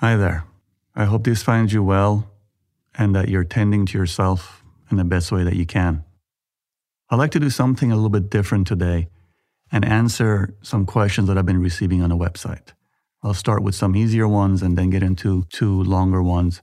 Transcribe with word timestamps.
Hi 0.00 0.14
there. 0.14 0.44
I 0.94 1.06
hope 1.06 1.24
this 1.24 1.42
finds 1.42 1.72
you 1.72 1.82
well 1.82 2.30
and 2.98 3.16
that 3.16 3.30
you're 3.30 3.44
tending 3.44 3.86
to 3.86 3.96
yourself 3.96 4.62
in 4.90 4.98
the 4.98 5.04
best 5.04 5.32
way 5.32 5.42
that 5.42 5.56
you 5.56 5.64
can. 5.64 6.04
I'd 7.08 7.16
like 7.16 7.30
to 7.30 7.40
do 7.40 7.48
something 7.48 7.90
a 7.90 7.94
little 7.94 8.10
bit 8.10 8.28
different 8.28 8.66
today 8.66 9.08
and 9.72 9.86
answer 9.86 10.54
some 10.60 10.84
questions 10.84 11.28
that 11.28 11.38
I've 11.38 11.46
been 11.46 11.62
receiving 11.62 12.02
on 12.02 12.10
the 12.10 12.16
website. 12.16 12.74
I'll 13.22 13.32
start 13.32 13.62
with 13.62 13.74
some 13.74 13.96
easier 13.96 14.28
ones 14.28 14.60
and 14.60 14.76
then 14.76 14.90
get 14.90 15.02
into 15.02 15.44
two 15.44 15.82
longer 15.84 16.22
ones, 16.22 16.60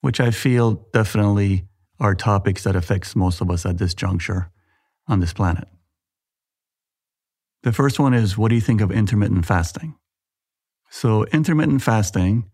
which 0.00 0.20
I 0.20 0.30
feel 0.30 0.86
definitely 0.92 1.64
are 1.98 2.14
topics 2.14 2.62
that 2.62 2.76
affects 2.76 3.16
most 3.16 3.40
of 3.40 3.50
us 3.50 3.66
at 3.66 3.78
this 3.78 3.92
juncture 3.92 4.52
on 5.08 5.18
this 5.18 5.32
planet. 5.32 5.66
The 7.64 7.72
first 7.72 7.98
one 7.98 8.14
is 8.14 8.38
what 8.38 8.50
do 8.50 8.54
you 8.54 8.60
think 8.60 8.80
of 8.80 8.92
intermittent 8.92 9.46
fasting? 9.46 9.96
So, 10.90 11.24
intermittent 11.24 11.82
fasting 11.82 12.48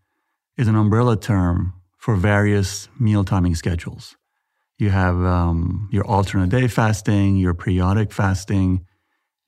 is 0.56 0.68
an 0.68 0.76
umbrella 0.76 1.16
term 1.16 1.74
for 1.98 2.16
various 2.16 2.88
meal 2.98 3.24
timing 3.24 3.54
schedules. 3.54 4.16
You 4.78 4.90
have 4.90 5.16
um, 5.16 5.88
your 5.92 6.04
alternate 6.04 6.50
day 6.50 6.68
fasting, 6.68 7.36
your 7.36 7.54
periodic 7.54 8.12
fasting, 8.12 8.84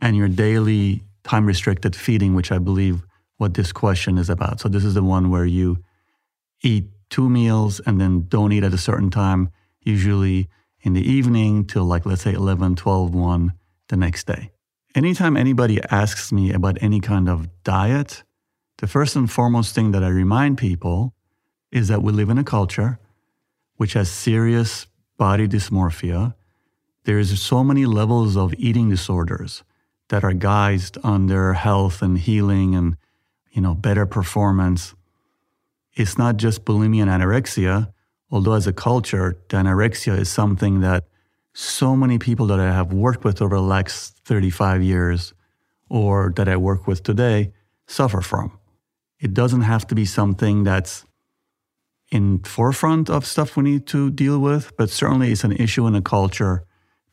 and 0.00 0.16
your 0.16 0.28
daily 0.28 1.02
time 1.24 1.47
restricted 1.47 1.97
feeding, 1.97 2.34
which 2.34 2.52
I 2.52 2.59
believe 2.59 3.05
what 3.38 3.55
this 3.55 3.73
question 3.73 4.19
is 4.19 4.30
about. 4.30 4.61
So, 4.61 4.69
this 4.69 4.84
is 4.84 4.95
the 4.95 5.02
one 5.02 5.30
where 5.30 5.45
you 5.45 5.78
eat 6.62 6.87
two 7.11 7.28
meals 7.28 7.80
and 7.80 8.00
then 8.00 8.27
don't 8.28 8.52
eat 8.52 8.64
at 8.64 8.73
a 8.73 8.78
certain 8.78 9.11
time, 9.11 9.50
usually 9.80 10.48
in 10.80 10.92
the 10.92 11.02
evening 11.02 11.66
till 11.66 11.84
like, 11.84 12.06
let's 12.06 12.23
say 12.23 12.33
11, 12.33 12.77
12, 12.77 13.14
1 13.14 13.52
the 13.88 13.97
next 13.97 14.27
day. 14.27 14.50
Anytime 14.95 15.36
anybody 15.36 15.80
asks 15.91 16.33
me 16.33 16.52
about 16.52 16.78
any 16.80 17.00
kind 17.00 17.28
of 17.28 17.48
diet, 17.64 18.23
the 18.79 18.87
first 18.87 19.16
and 19.16 19.30
foremost 19.30 19.75
thing 19.75 19.93
that 19.93 20.05
I 20.05 20.09
remind 20.09 20.59
people 20.59 21.15
is 21.73 21.89
that 21.89 22.03
we 22.03 22.12
live 22.12 22.29
in 22.29 22.39
a 22.39 22.45
culture 22.45 22.98
which 23.77 23.95
has 23.95 24.11
serious 24.11 24.87
body 25.17 25.48
dysmorphia. 25.48 26.34
There's 27.05 27.41
so 27.41 27.65
many 27.65 27.87
levels 27.87 28.37
of 28.37 28.55
eating 28.59 28.91
disorders 28.91 29.62
that 30.09 30.25
are 30.25 30.33
guised 30.33 30.98
under 31.03 31.55
health 31.55 32.03
and 32.03 32.19
healing 32.19 32.75
and 32.75 32.97
you 33.50 33.62
know 33.62 33.75
better 33.75 34.06
performance. 34.06 34.95
It's 35.95 36.19
not 36.19 36.37
just 36.37 36.65
bulimia 36.65 37.03
and 37.03 37.11
anorexia, 37.11 37.93
although 38.31 38.53
as 38.53 38.67
a 38.67 38.72
culture, 38.72 39.39
anorexia 39.48 40.19
is 40.19 40.28
something 40.28 40.81
that 40.81 41.05
so 41.55 41.97
many 41.97 42.19
people 42.19 42.47
that 42.48 42.61
I 42.61 42.70
have 42.72 42.93
worked 42.93 43.25
with 43.25 43.41
over 43.41 43.56
the 43.56 43.62
last 43.62 44.19
35 44.27 44.83
years 44.83 45.33
or 45.89 46.33
that 46.37 46.48
I 46.48 46.56
work 46.59 46.87
with 46.87 47.03
today 47.03 47.53
suffer 47.87 48.20
from. 48.20 48.59
It 49.19 49.33
doesn't 49.34 49.62
have 49.62 49.86
to 49.89 49.95
be 49.95 50.05
something 50.05 50.64
that's 50.64 51.05
in 52.12 52.41
forefront 52.41 53.11
of 53.11 53.27
stuff 53.27 53.56
we 53.56 53.64
need 53.64 53.86
to 53.89 54.11
deal 54.11 54.39
with, 54.39 54.77
but 54.77 54.91
certainly 54.91 55.33
it's 55.33 55.45
an 55.45 55.53
issue 55.53 55.86
in 55.86 55.95
a 55.95 56.03
culture 56.03 56.64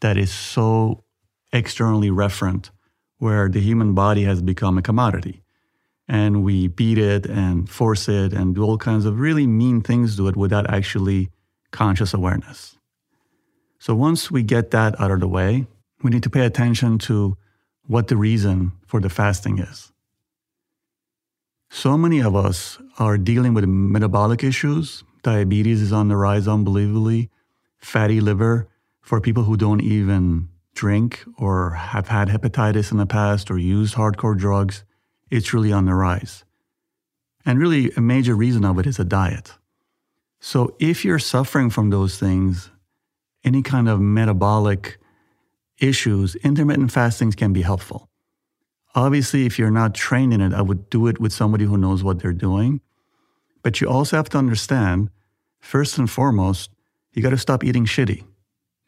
that 0.02 0.18
is 0.18 0.32
so 0.32 1.04
externally 1.52 2.10
referent, 2.10 2.72
where 3.20 3.48
the 3.48 3.62
human 3.62 3.94
body 3.94 4.24
has 4.24 4.42
become 4.42 4.78
a 4.78 4.82
commodity. 4.82 5.44
And 6.08 6.44
we 6.44 6.68
beat 6.68 6.98
it 6.98 7.26
and 7.26 7.70
force 7.70 8.10
it 8.10 8.34
and 8.34 8.54
do 8.54 8.64
all 8.64 8.78
kinds 8.78 9.06
of 9.06 9.20
really 9.20 9.48
mean 9.48 9.82
things 9.82 10.18
to 10.18 10.28
it 10.28 10.36
without 10.36 10.70
actually 10.70 11.30
conscious 11.72 12.14
awareness. 12.14 12.78
So 13.80 13.96
once 13.96 14.30
we 14.30 14.44
get 14.44 14.72
that 14.72 15.00
out 15.00 15.12
of 15.12 15.22
the 15.22 15.28
way, 15.28 15.68
we 16.04 16.12
need 16.12 16.24
to 16.24 16.30
pay 16.30 16.46
attention 16.46 16.98
to 17.00 17.38
what 17.88 18.10
the 18.10 18.18
reason 18.18 18.74
for 18.86 19.00
the 19.00 19.10
fasting 19.10 19.60
is. 19.60 19.93
So 21.76 21.98
many 21.98 22.22
of 22.22 22.36
us 22.36 22.78
are 23.00 23.18
dealing 23.18 23.56
with 23.56 23.66
metabolic 23.66 24.44
issues. 24.44 25.04
Diabetes 25.24 25.82
is 25.82 25.92
on 25.92 26.08
the 26.08 26.16
rise 26.16 26.48
unbelievably. 26.48 27.32
Fatty 27.80 28.22
liver 28.22 28.70
for 29.02 29.20
people 29.20 29.42
who 29.42 29.58
don't 29.58 29.82
even 29.82 30.50
drink 30.76 31.24
or 31.36 31.72
have 31.72 32.10
had 32.10 32.28
hepatitis 32.28 32.92
in 32.92 33.00
the 33.00 33.08
past 33.08 33.50
or 33.50 33.58
used 33.58 33.96
hardcore 33.96 34.38
drugs. 34.38 34.84
It's 35.32 35.52
really 35.52 35.74
on 35.74 35.86
the 35.86 35.96
rise. 35.96 36.46
And 37.44 37.58
really, 37.58 37.92
a 37.98 38.02
major 38.02 38.36
reason 38.36 38.64
of 38.66 38.78
it 38.78 38.86
is 38.86 39.00
a 39.00 39.04
diet. 39.04 39.54
So, 40.40 40.76
if 40.80 41.04
you're 41.04 41.18
suffering 41.18 41.72
from 41.72 41.90
those 41.90 42.20
things, 42.20 42.70
any 43.44 43.64
kind 43.64 43.90
of 43.90 44.00
metabolic 44.00 45.00
issues, 45.80 46.36
intermittent 46.36 46.92
fastings 46.92 47.36
can 47.36 47.52
be 47.52 47.64
helpful. 47.64 48.12
Obviously, 48.96 49.46
if 49.46 49.58
you're 49.58 49.72
not 49.72 49.96
trained 49.96 50.34
in 50.34 50.42
it, 50.42 50.54
I 50.54 50.62
would 50.62 50.90
do 50.90 51.08
it 51.08 51.20
with 51.20 51.34
somebody 51.34 51.66
who 51.66 51.78
knows 51.78 52.04
what 52.04 52.20
they're 52.20 52.34
doing. 52.34 52.82
But 53.64 53.82
you 53.82 53.90
also 53.90 54.18
have 54.18 54.30
to 54.30 54.38
understand, 54.38 55.10
first 55.60 55.98
and 55.98 56.10
foremost, 56.10 56.70
you 57.14 57.22
got 57.22 57.32
to 57.32 57.38
stop 57.38 57.64
eating 57.64 57.86
shitty. 57.86 58.24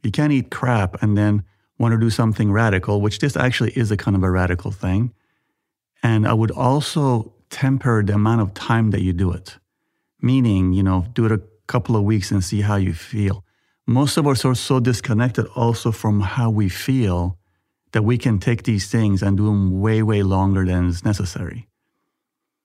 You 0.03 0.11
can't 0.11 0.33
eat 0.33 0.51
crap 0.51 1.01
and 1.01 1.17
then 1.17 1.43
want 1.79 1.93
to 1.93 1.99
do 1.99 2.09
something 2.09 2.51
radical, 2.51 3.01
which 3.01 3.19
this 3.19 3.35
actually 3.35 3.71
is 3.71 3.91
a 3.91 3.97
kind 3.97 4.15
of 4.15 4.23
a 4.23 4.29
radical 4.29 4.71
thing. 4.71 5.13
And 6.03 6.27
I 6.27 6.33
would 6.33 6.51
also 6.51 7.33
temper 7.49 8.03
the 8.03 8.13
amount 8.13 8.41
of 8.41 8.53
time 8.53 8.91
that 8.91 9.01
you 9.01 9.13
do 9.13 9.31
it, 9.31 9.57
meaning, 10.21 10.73
you 10.73 10.83
know, 10.83 11.05
do 11.13 11.25
it 11.25 11.31
a 11.31 11.41
couple 11.67 11.95
of 11.95 12.03
weeks 12.03 12.31
and 12.31 12.43
see 12.43 12.61
how 12.61 12.75
you 12.75 12.93
feel. 12.93 13.43
Most 13.87 14.17
of 14.17 14.27
us 14.27 14.45
are 14.45 14.55
so 14.55 14.79
disconnected 14.79 15.47
also 15.55 15.91
from 15.91 16.19
how 16.19 16.49
we 16.49 16.69
feel 16.69 17.37
that 17.91 18.03
we 18.03 18.17
can 18.17 18.39
take 18.39 18.63
these 18.63 18.89
things 18.89 19.21
and 19.21 19.37
do 19.37 19.45
them 19.45 19.79
way, 19.79 20.01
way 20.03 20.23
longer 20.23 20.65
than 20.65 20.87
is 20.87 21.05
necessary. 21.05 21.67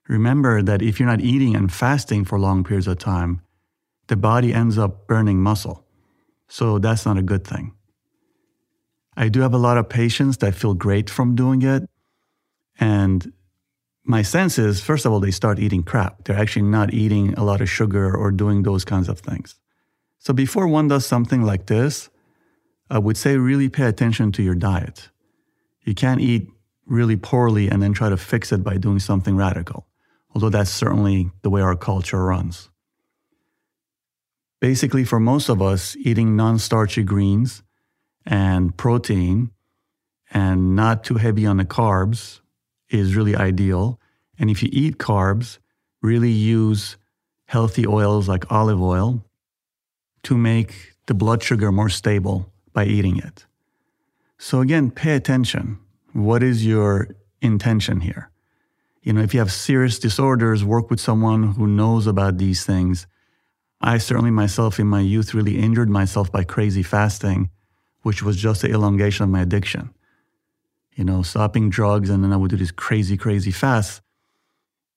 Remember 0.09 0.61
that 0.63 0.83
if 0.83 0.99
you're 0.99 1.09
not 1.09 1.21
eating 1.21 1.55
and 1.55 1.73
fasting 1.73 2.25
for 2.25 2.39
long 2.39 2.65
periods 2.65 2.89
of 2.89 2.99
time, 2.99 3.43
the 4.09 4.17
body 4.17 4.53
ends 4.53 4.77
up 4.77 5.07
burning 5.07 5.41
muscle. 5.41 5.87
So 6.49 6.81
that's 6.81 7.07
not 7.07 7.17
a 7.17 7.23
good 7.23 7.47
thing. 7.47 7.75
I 9.17 9.29
do 9.29 9.41
have 9.41 9.55
a 9.55 9.59
lot 9.59 9.79
of 9.79 9.89
patients 9.89 10.39
that 10.39 10.55
feel 10.55 10.75
great 10.75 11.09
from 11.09 11.37
doing 11.37 11.63
it. 11.63 11.89
And 12.81 13.33
my 14.03 14.23
sense 14.23 14.59
is, 14.59 14.81
first 14.81 15.07
of 15.07 15.13
all, 15.13 15.21
they 15.21 15.31
start 15.31 15.59
eating 15.61 15.85
crap. 15.85 16.25
They're 16.25 16.39
actually 16.39 16.63
not 16.63 16.93
eating 16.93 17.35
a 17.35 17.45
lot 17.45 17.61
of 17.61 17.69
sugar 17.69 18.17
or 18.17 18.33
doing 18.33 18.63
those 18.63 18.85
kinds 18.85 19.09
of 19.09 19.21
things. 19.21 19.61
So 20.19 20.33
before 20.33 20.67
one 20.67 20.89
does 20.89 21.07
something 21.07 21.43
like 21.43 21.67
this, 21.67 22.11
I 22.91 22.99
would 22.99 23.17
say 23.17 23.37
really 23.37 23.69
pay 23.69 23.87
attention 23.87 24.33
to 24.33 24.43
your 24.43 24.57
diet. 24.57 25.11
You 25.83 25.95
can't 25.95 26.21
eat 26.21 26.49
really 26.87 27.17
poorly 27.17 27.69
and 27.69 27.81
then 27.81 27.93
try 27.93 28.09
to 28.09 28.17
fix 28.17 28.51
it 28.51 28.65
by 28.65 28.77
doing 28.77 28.99
something 28.99 29.37
radical, 29.37 29.87
although 30.35 30.51
that's 30.51 30.71
certainly 30.71 31.31
the 31.43 31.51
way 31.51 31.63
our 31.63 31.77
culture 31.77 32.25
runs. 32.25 32.69
Basically, 34.61 35.05
for 35.05 35.21
most 35.21 35.49
of 35.49 35.63
us, 35.63 35.97
eating 35.97 36.37
non 36.37 36.59
starchy 36.59 37.05
greens 37.05 37.63
and 38.27 38.77
protein 38.77 39.51
and 40.33 40.75
not 40.77 41.05
too 41.05 41.15
heavy 41.15 41.47
on 41.47 41.57
the 41.57 41.65
carbs 41.65 42.41
is 42.91 43.17
really 43.17 43.37
ideal. 43.37 44.01
And 44.39 44.51
if 44.51 44.63
you 44.63 44.69
eat 44.73 44.99
carbs, 44.99 45.59
really 46.03 46.31
use 46.31 46.97
healthy 47.47 47.87
oils 47.87 48.29
like 48.29 48.51
olive 48.51 48.83
oil 48.83 49.25
to 50.25 50.37
make 50.37 50.95
the 51.07 51.15
blood 51.15 51.43
sugar 51.43 51.73
more 51.73 51.89
stable 51.89 52.51
by 52.73 52.85
eating 52.85 53.19
it. 53.19 53.47
So 54.39 54.61
again, 54.61 54.91
pay 54.91 55.15
attention. 55.15 55.79
What 56.13 56.43
is 56.43 56.65
your 56.65 57.09
intention 57.41 58.01
here? 58.01 58.31
You 59.03 59.13
know, 59.13 59.23
if 59.23 59.33
you 59.33 59.41
have 59.41 59.53
serious 59.53 59.99
disorders, 59.99 60.65
work 60.65 60.91
with 60.91 61.01
someone 61.01 61.55
who 61.55 61.67
knows 61.67 62.07
about 62.07 62.39
these 62.39 62.65
things. 62.65 63.07
I 63.81 63.99
certainly 63.99 64.31
myself 64.31 64.79
in 64.79 64.87
my 64.87 65.01
youth 65.01 65.33
really 65.33 65.59
injured 65.59 65.89
myself 65.89 66.31
by 66.31 66.45
crazy 66.45 66.83
fasting, 66.83 67.51
which 68.03 68.23
was 68.23 68.37
just 68.37 68.63
the 68.63 68.71
elongation 68.71 69.25
of 69.25 69.31
my 69.31 69.41
addiction. 69.41 69.95
You 70.95 71.05
know, 71.05 71.23
stopping 71.23 71.71
drugs 71.71 72.11
and 72.11 72.23
then 72.23 72.33
I 72.33 72.37
would 72.37 72.51
do 72.51 72.57
these 72.57 72.73
crazy, 72.73 73.17
crazy 73.17 73.51
fasts. 73.51 74.03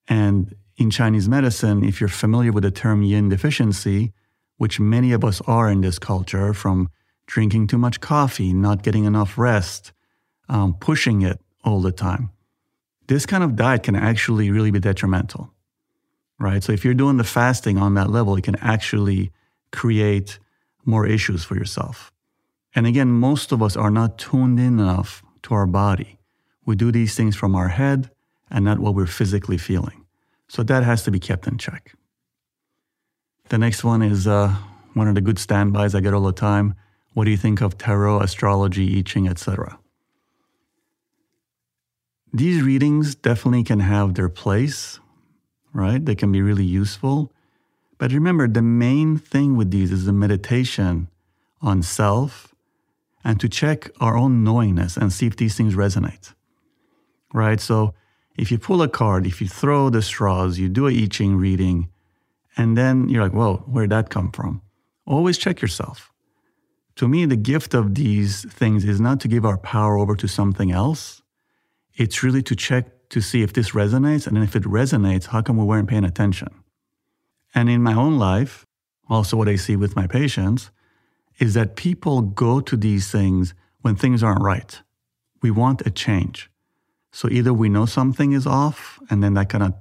And 0.08 0.54
in 0.76 0.90
Chinese 0.90 1.30
medicine, 1.30 1.84
if 1.84 2.02
you're 2.02 2.10
familiar 2.10 2.52
with 2.52 2.64
the 2.64 2.72
term 2.72 3.04
yin 3.04 3.30
deficiency, 3.30 4.12
which 4.58 4.80
many 4.80 5.14
of 5.14 5.24
us 5.24 5.42
are 5.42 5.70
in 5.70 5.82
this 5.82 6.00
culture 6.00 6.54
from 6.54 6.90
drinking 7.34 7.66
too 7.66 7.80
much 7.80 8.00
coffee, 8.00 8.54
not 8.54 8.84
getting 8.84 9.06
enough 9.06 9.40
rest, 9.40 9.92
um, 10.50 10.76
pushing 10.76 11.24
it 11.24 11.40
all 11.64 11.82
the 11.82 11.92
time. 11.92 12.30
This 13.08 13.26
kind 13.26 13.44
of 13.44 13.56
diet 13.56 13.82
can 13.82 13.96
actually 13.96 14.52
really 14.52 14.70
be 14.70 14.80
detrimental, 14.80 15.52
right? 16.40 16.64
So 16.64 16.74
if 16.74 16.86
you're 16.86 16.94
doing 16.94 17.18
the 17.18 17.24
fasting 17.24 17.80
on 17.80 17.96
that 17.96 18.12
level, 18.12 18.36
it 18.36 18.44
can 18.44 18.58
actually 18.58 19.32
create 19.72 20.38
more 20.86 21.08
issues 21.08 21.44
for 21.44 21.56
yourself. 21.56 22.12
And 22.76 22.86
again, 22.86 23.10
most 23.10 23.52
of 23.52 23.64
us 23.64 23.76
are 23.76 23.90
not 23.90 24.20
tuned 24.20 24.60
in 24.60 24.80
enough 24.80 25.24
to 25.44 25.56
our 25.56 25.66
body. 25.66 26.20
We 26.68 26.76
do 26.76 26.92
these 26.92 27.16
things 27.16 27.36
from 27.36 27.56
our 27.56 27.70
head 27.70 28.12
and 28.52 28.64
not 28.64 28.78
what 28.78 28.94
we're 28.94 29.08
physically 29.08 29.58
feeling. 29.58 30.06
So 30.48 30.62
that 30.62 30.84
has 30.84 31.02
to 31.04 31.12
be 31.12 31.20
kept 31.20 31.48
in 31.48 31.58
check. 31.58 31.96
The 33.50 33.58
next 33.58 33.84
one 33.84 34.04
is 34.04 34.28
uh, 34.28 34.56
one 34.94 35.08
of 35.08 35.16
the 35.16 35.22
good 35.22 35.40
standbys 35.40 35.96
I 35.96 36.02
get 36.02 36.14
all 36.14 36.22
the 36.22 36.32
time. 36.32 36.76
What 37.14 37.26
do 37.26 37.32
you 37.32 37.38
think 37.38 37.62
of 37.62 37.78
tarot, 37.78 38.22
astrology, 38.22 38.98
I 38.98 39.02
Ching, 39.02 39.28
etc.? 39.28 39.80
These 42.32 42.64
readings 42.64 43.14
definitely 43.14 43.64
can 43.64 43.80
have 43.80 44.16
their 44.16 44.30
place, 44.30 45.00
right? 45.74 46.04
They 46.04 46.16
can 46.16 46.32
be 46.32 46.42
really 46.42 46.66
useful. 46.66 47.32
But 48.00 48.12
remember, 48.12 48.48
the 48.48 48.64
main 48.64 49.18
thing 49.18 49.56
with 49.56 49.70
these 49.70 49.92
is 49.92 50.06
the 50.06 50.14
meditation 50.14 51.10
on 51.62 51.84
self 51.84 52.54
and 53.24 53.40
to 53.40 53.48
check 53.48 53.92
our 54.00 54.18
own 54.18 54.44
knowingness 54.44 54.98
and 54.98 55.14
see 55.14 55.28
if 55.28 55.36
these 55.36 55.56
things 55.56 55.76
resonate, 55.76 56.34
right? 57.34 57.62
So 57.62 57.94
if 58.36 58.52
you 58.52 58.58
pull 58.58 58.82
a 58.82 58.90
card, 58.90 59.28
if 59.28 59.40
you 59.40 59.48
throw 59.48 59.90
the 59.90 60.02
straws, 60.02 60.58
you 60.58 60.70
do 60.70 60.88
a 60.88 60.92
I 60.92 61.06
Ching 61.06 61.38
reading, 61.38 61.90
and 62.58 62.78
then 62.78 63.10
you're 63.10 63.24
like, 63.24 63.34
whoa, 63.34 63.58
where'd 63.68 63.92
that 63.92 64.10
come 64.10 64.32
from? 64.32 64.62
Always 65.06 65.38
check 65.38 65.62
yourself. 65.62 66.13
To 66.98 67.08
me, 67.08 67.26
the 67.26 67.36
gift 67.36 67.74
of 67.74 67.96
these 67.96 68.46
things 68.52 68.86
is 68.86 69.02
not 69.02 69.20
to 69.22 69.28
give 69.28 69.46
our 69.46 69.58
power 69.58 69.98
over 69.98 70.16
to 70.16 70.28
something 70.28 70.72
else. 70.72 71.22
It's 71.96 72.24
really 72.24 72.44
to 72.44 72.56
check 72.56 73.10
to 73.10 73.22
see 73.22 73.42
if 73.42 73.54
this 73.54 73.72
resonates. 73.72 74.28
And 74.28 74.38
if 74.38 74.56
it 74.56 74.64
resonates, 74.64 75.28
how 75.28 75.42
come 75.42 75.58
we 75.58 75.66
weren't 75.66 75.90
paying 75.90 76.04
attention? 76.04 76.50
And 77.56 77.70
in 77.70 77.82
my 77.82 77.94
own 77.94 78.18
life, 78.18 78.66
also 79.10 79.38
what 79.38 79.50
I 79.50 79.56
see 79.56 79.76
with 79.76 79.96
my 79.96 80.08
patients, 80.08 80.72
is 81.40 81.54
that 81.56 81.76
people 81.76 82.22
go 82.22 82.62
to 82.62 82.78
these 82.78 83.12
things 83.12 83.54
when 83.82 83.96
things 83.96 84.24
aren't 84.24 84.42
right. 84.42 84.82
We 85.42 85.52
want 85.52 85.86
a 85.86 85.92
change. 85.92 86.50
So 87.12 87.30
either 87.30 87.54
we 87.54 87.70
know 87.70 87.86
something 87.86 88.32
is 88.32 88.48
off, 88.48 89.00
and 89.10 89.24
then 89.24 89.34
that 89.36 89.50
kind 89.50 89.64
of 89.64 89.74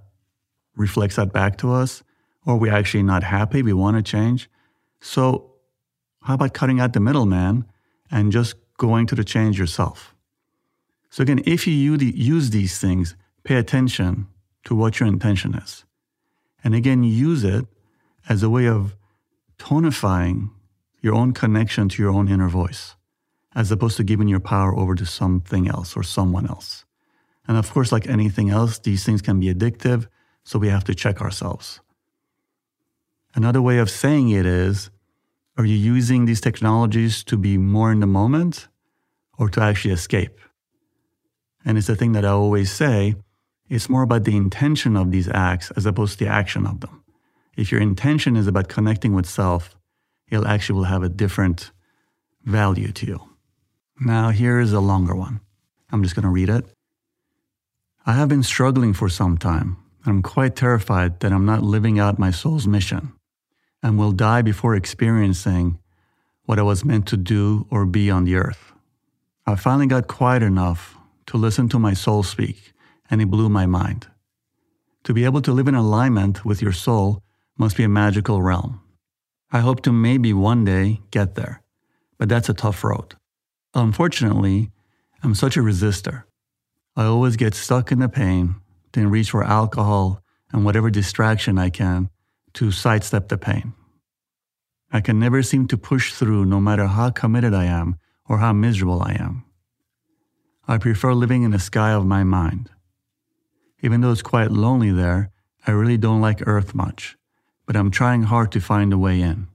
reflects 0.76 1.16
that 1.16 1.32
back 1.32 1.56
to 1.58 1.72
us, 1.72 2.02
or 2.44 2.58
we're 2.58 2.74
actually 2.74 3.02
not 3.02 3.22
happy, 3.22 3.62
we 3.62 3.72
want 3.72 3.96
to 3.96 4.02
change. 4.02 4.50
So, 5.00 5.51
how 6.22 6.34
about 6.34 6.54
cutting 6.54 6.80
out 6.80 6.92
the 6.92 7.00
middleman 7.00 7.64
and 8.10 8.32
just 8.32 8.54
going 8.76 9.06
to 9.06 9.14
the 9.14 9.24
change 9.24 9.58
yourself? 9.58 10.14
So, 11.10 11.22
again, 11.22 11.42
if 11.44 11.66
you 11.66 11.74
use 11.74 12.50
these 12.50 12.78
things, 12.78 13.16
pay 13.44 13.56
attention 13.56 14.28
to 14.64 14.74
what 14.74 14.98
your 14.98 15.08
intention 15.08 15.54
is. 15.54 15.84
And 16.64 16.74
again, 16.74 17.02
use 17.02 17.44
it 17.44 17.66
as 18.28 18.42
a 18.42 18.50
way 18.50 18.66
of 18.66 18.96
tonifying 19.58 20.50
your 21.00 21.14
own 21.14 21.32
connection 21.32 21.88
to 21.88 22.02
your 22.02 22.12
own 22.12 22.28
inner 22.28 22.48
voice, 22.48 22.94
as 23.54 23.70
opposed 23.72 23.96
to 23.96 24.04
giving 24.04 24.28
your 24.28 24.40
power 24.40 24.74
over 24.76 24.94
to 24.94 25.04
something 25.04 25.68
else 25.68 25.96
or 25.96 26.02
someone 26.02 26.48
else. 26.48 26.84
And 27.48 27.56
of 27.56 27.70
course, 27.72 27.90
like 27.90 28.06
anything 28.06 28.50
else, 28.50 28.78
these 28.78 29.04
things 29.04 29.20
can 29.20 29.40
be 29.40 29.52
addictive, 29.52 30.06
so 30.44 30.58
we 30.58 30.68
have 30.68 30.84
to 30.84 30.94
check 30.94 31.20
ourselves. 31.20 31.80
Another 33.34 33.60
way 33.60 33.78
of 33.78 33.90
saying 33.90 34.30
it 34.30 34.46
is 34.46 34.90
are 35.58 35.64
you 35.66 35.76
using 35.76 36.24
these 36.24 36.40
technologies 36.40 37.22
to 37.24 37.36
be 37.36 37.58
more 37.58 37.92
in 37.92 38.00
the 38.00 38.06
moment 38.06 38.68
or 39.38 39.50
to 39.50 39.60
actually 39.60 39.92
escape? 39.92 40.40
And 41.64 41.76
it's 41.76 41.86
the 41.86 41.96
thing 41.96 42.12
that 42.12 42.24
I 42.24 42.30
always 42.30 42.72
say 42.72 43.16
it's 43.68 43.88
more 43.88 44.02
about 44.02 44.24
the 44.24 44.36
intention 44.36 44.96
of 44.96 45.10
these 45.10 45.28
acts 45.28 45.70
as 45.72 45.86
opposed 45.86 46.18
to 46.18 46.24
the 46.24 46.30
action 46.30 46.66
of 46.66 46.80
them. 46.80 47.04
If 47.56 47.70
your 47.70 47.80
intention 47.80 48.36
is 48.36 48.46
about 48.46 48.68
connecting 48.68 49.14
with 49.14 49.28
self, 49.28 49.76
it 50.30 50.42
actually 50.44 50.76
will 50.76 50.84
have 50.84 51.02
a 51.02 51.08
different 51.08 51.70
value 52.44 52.90
to 52.92 53.06
you. 53.06 53.20
Now, 54.00 54.30
here 54.30 54.58
is 54.58 54.72
a 54.72 54.80
longer 54.80 55.14
one. 55.14 55.40
I'm 55.90 56.02
just 56.02 56.14
going 56.14 56.24
to 56.24 56.30
read 56.30 56.48
it. 56.48 56.64
I 58.06 58.14
have 58.14 58.28
been 58.28 58.42
struggling 58.42 58.94
for 58.94 59.08
some 59.08 59.36
time. 59.36 59.76
I'm 60.06 60.22
quite 60.22 60.56
terrified 60.56 61.20
that 61.20 61.32
I'm 61.32 61.46
not 61.46 61.62
living 61.62 61.98
out 61.98 62.18
my 62.18 62.30
soul's 62.30 62.66
mission 62.66 63.12
and 63.82 63.98
will 63.98 64.12
die 64.12 64.42
before 64.42 64.74
experiencing 64.74 65.78
what 66.44 66.58
I 66.58 66.62
was 66.62 66.84
meant 66.84 67.06
to 67.08 67.16
do 67.16 67.66
or 67.70 67.84
be 67.84 68.10
on 68.10 68.24
the 68.24 68.36
earth. 68.36 68.72
I 69.46 69.56
finally 69.56 69.86
got 69.86 70.06
quiet 70.06 70.42
enough 70.42 70.96
to 71.26 71.36
listen 71.36 71.68
to 71.70 71.78
my 71.78 71.94
soul 71.94 72.22
speak, 72.22 72.72
and 73.10 73.20
it 73.20 73.30
blew 73.30 73.48
my 73.48 73.66
mind. 73.66 74.06
To 75.04 75.12
be 75.12 75.24
able 75.24 75.42
to 75.42 75.52
live 75.52 75.66
in 75.66 75.74
alignment 75.74 76.44
with 76.44 76.62
your 76.62 76.72
soul 76.72 77.22
must 77.58 77.76
be 77.76 77.82
a 77.82 77.88
magical 77.88 78.40
realm. 78.40 78.80
I 79.50 79.60
hope 79.60 79.82
to 79.82 79.92
maybe 79.92 80.32
one 80.32 80.64
day 80.64 81.00
get 81.10 81.34
there, 81.34 81.62
but 82.18 82.28
that's 82.28 82.48
a 82.48 82.54
tough 82.54 82.84
road. 82.84 83.16
Unfortunately, 83.74 84.70
I'm 85.22 85.34
such 85.34 85.56
a 85.56 85.60
resistor. 85.60 86.24
I 86.96 87.04
always 87.04 87.36
get 87.36 87.54
stuck 87.54 87.90
in 87.90 87.98
the 87.98 88.08
pain, 88.08 88.56
then 88.92 89.10
reach 89.10 89.30
for 89.30 89.42
alcohol 89.42 90.22
and 90.52 90.64
whatever 90.64 90.90
distraction 90.90 91.58
I 91.58 91.70
can 91.70 92.10
to 92.54 92.70
sidestep 92.70 93.28
the 93.28 93.38
pain. 93.38 93.74
I 94.92 95.00
can 95.00 95.18
never 95.18 95.42
seem 95.42 95.68
to 95.68 95.78
push 95.78 96.12
through 96.12 96.44
no 96.44 96.60
matter 96.60 96.86
how 96.86 97.10
committed 97.10 97.54
I 97.54 97.64
am 97.64 97.96
or 98.28 98.38
how 98.38 98.52
miserable 98.52 99.02
I 99.02 99.12
am. 99.12 99.44
I 100.68 100.78
prefer 100.78 101.14
living 101.14 101.42
in 101.42 101.50
the 101.50 101.58
sky 101.58 101.92
of 101.92 102.06
my 102.06 102.24
mind. 102.24 102.70
Even 103.80 104.00
though 104.00 104.12
it's 104.12 104.22
quite 104.22 104.50
lonely 104.50 104.90
there, 104.90 105.30
I 105.66 105.70
really 105.70 105.96
don't 105.96 106.20
like 106.20 106.46
Earth 106.46 106.74
much, 106.74 107.16
but 107.66 107.76
I'm 107.76 107.90
trying 107.90 108.24
hard 108.24 108.52
to 108.52 108.60
find 108.60 108.92
a 108.92 108.98
way 108.98 109.20
in. 109.20 109.48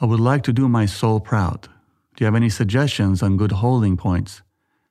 I 0.00 0.06
would 0.06 0.20
like 0.20 0.42
to 0.44 0.52
do 0.52 0.68
my 0.68 0.86
soul 0.86 1.20
proud. 1.20 1.62
Do 1.62 2.24
you 2.24 2.26
have 2.26 2.34
any 2.34 2.50
suggestions 2.50 3.22
on 3.22 3.36
good 3.36 3.52
holding 3.52 3.96
points 3.96 4.42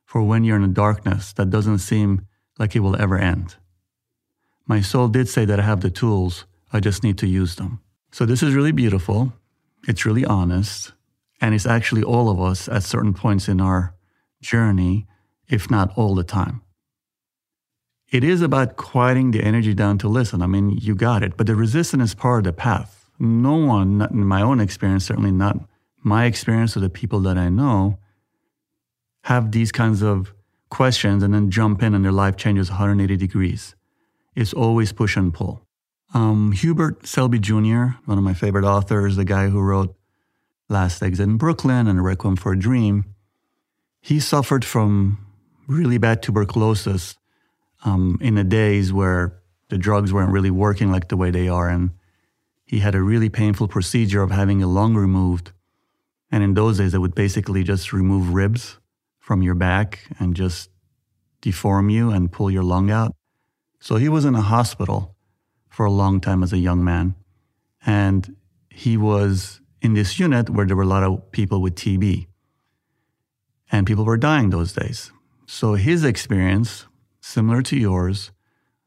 for 0.04 0.22
when 0.22 0.44
you're 0.44 0.56
in 0.56 0.64
a 0.64 0.68
darkness 0.68 1.32
that 1.34 1.50
doesn't 1.50 1.78
seem 1.78 2.26
like 2.58 2.74
it 2.74 2.80
will 2.80 3.00
ever 3.00 3.18
end? 3.18 3.56
My 4.68 4.82
soul 4.82 5.08
did 5.08 5.28
say 5.28 5.46
that 5.46 5.58
I 5.58 5.62
have 5.62 5.80
the 5.80 5.90
tools, 5.90 6.44
I 6.72 6.80
just 6.80 7.02
need 7.02 7.16
to 7.18 7.26
use 7.26 7.56
them. 7.56 7.80
So, 8.12 8.26
this 8.26 8.42
is 8.42 8.54
really 8.54 8.72
beautiful. 8.72 9.32
It's 9.88 10.04
really 10.04 10.24
honest. 10.24 10.92
And 11.40 11.54
it's 11.54 11.66
actually 11.66 12.02
all 12.02 12.28
of 12.28 12.40
us 12.40 12.68
at 12.68 12.82
certain 12.82 13.14
points 13.14 13.48
in 13.48 13.60
our 13.60 13.94
journey, 14.42 15.06
if 15.48 15.70
not 15.70 15.96
all 15.96 16.14
the 16.14 16.24
time. 16.24 16.60
It 18.10 18.24
is 18.24 18.42
about 18.42 18.76
quieting 18.76 19.30
the 19.30 19.42
energy 19.42 19.72
down 19.74 19.98
to 19.98 20.08
listen. 20.08 20.42
I 20.42 20.46
mean, 20.46 20.70
you 20.70 20.94
got 20.94 21.22
it. 21.22 21.36
But 21.36 21.46
the 21.46 21.54
resistance 21.54 22.02
is 22.10 22.14
part 22.14 22.38
of 22.38 22.44
the 22.44 22.52
path. 22.52 23.10
No 23.18 23.56
one, 23.56 24.06
in 24.10 24.24
my 24.24 24.42
own 24.42 24.60
experience, 24.60 25.06
certainly 25.06 25.30
not 25.30 25.58
my 26.02 26.24
experience 26.24 26.76
or 26.76 26.80
the 26.80 26.90
people 26.90 27.20
that 27.20 27.38
I 27.38 27.48
know, 27.48 27.98
have 29.24 29.52
these 29.52 29.72
kinds 29.72 30.02
of 30.02 30.34
questions 30.70 31.22
and 31.22 31.34
then 31.34 31.50
jump 31.50 31.82
in 31.82 31.94
and 31.94 32.04
their 32.04 32.12
life 32.12 32.36
changes 32.36 32.70
180 32.70 33.16
degrees. 33.16 33.74
It's 34.38 34.52
always 34.52 34.92
push 34.92 35.16
and 35.16 35.34
pull. 35.34 35.66
Um, 36.14 36.52
Hubert 36.52 37.04
Selby 37.08 37.40
Jr., 37.40 37.98
one 38.04 38.18
of 38.18 38.22
my 38.22 38.34
favorite 38.34 38.64
authors, 38.64 39.16
the 39.16 39.24
guy 39.24 39.48
who 39.48 39.60
wrote 39.60 39.96
Last 40.68 41.02
Exit 41.02 41.24
in 41.24 41.38
Brooklyn 41.38 41.88
and 41.88 42.04
Requiem 42.04 42.36
for 42.36 42.52
a 42.52 42.58
Dream, 42.58 43.04
he 44.00 44.20
suffered 44.20 44.64
from 44.64 45.18
really 45.66 45.98
bad 45.98 46.22
tuberculosis 46.22 47.16
um, 47.84 48.16
in 48.20 48.36
the 48.36 48.44
days 48.44 48.92
where 48.92 49.40
the 49.70 49.76
drugs 49.76 50.12
weren't 50.12 50.30
really 50.30 50.52
working 50.52 50.92
like 50.92 51.08
the 51.08 51.16
way 51.16 51.32
they 51.32 51.48
are. 51.48 51.68
And 51.68 51.90
he 52.64 52.78
had 52.78 52.94
a 52.94 53.02
really 53.02 53.28
painful 53.28 53.66
procedure 53.66 54.22
of 54.22 54.30
having 54.30 54.62
a 54.62 54.68
lung 54.68 54.94
removed. 54.94 55.50
And 56.30 56.44
in 56.44 56.54
those 56.54 56.78
days, 56.78 56.92
they 56.92 56.98
would 56.98 57.16
basically 57.16 57.64
just 57.64 57.92
remove 57.92 58.32
ribs 58.32 58.78
from 59.18 59.42
your 59.42 59.56
back 59.56 59.98
and 60.20 60.36
just 60.36 60.70
deform 61.40 61.90
you 61.90 62.12
and 62.12 62.30
pull 62.30 62.52
your 62.52 62.62
lung 62.62 62.88
out. 62.88 63.17
So 63.80 63.96
he 63.96 64.08
was 64.08 64.24
in 64.24 64.34
a 64.34 64.40
hospital 64.40 65.14
for 65.68 65.86
a 65.86 65.90
long 65.90 66.20
time 66.20 66.42
as 66.42 66.52
a 66.52 66.58
young 66.58 66.82
man. 66.82 67.14
And 67.86 68.36
he 68.70 68.96
was 68.96 69.60
in 69.80 69.94
this 69.94 70.18
unit 70.18 70.50
where 70.50 70.66
there 70.66 70.76
were 70.76 70.82
a 70.82 70.86
lot 70.86 71.04
of 71.04 71.30
people 71.30 71.60
with 71.62 71.74
TB 71.76 72.26
and 73.70 73.86
people 73.86 74.04
were 74.04 74.16
dying 74.16 74.50
those 74.50 74.72
days. 74.72 75.12
So 75.46 75.74
his 75.74 76.04
experience, 76.04 76.86
similar 77.20 77.62
to 77.62 77.76
yours, 77.76 78.32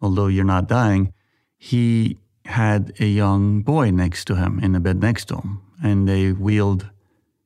although 0.01 0.27
you're 0.27 0.43
not 0.43 0.67
dying, 0.67 1.13
he 1.57 2.17
had 2.45 2.93
a 2.99 3.05
young 3.05 3.61
boy 3.61 3.91
next 3.91 4.25
to 4.25 4.35
him 4.35 4.59
in 4.59 4.71
the 4.71 4.79
bed 4.79 5.01
next 5.01 5.25
to 5.25 5.35
him, 5.35 5.61
and 5.83 6.07
they 6.07 6.31
wheeled 6.31 6.89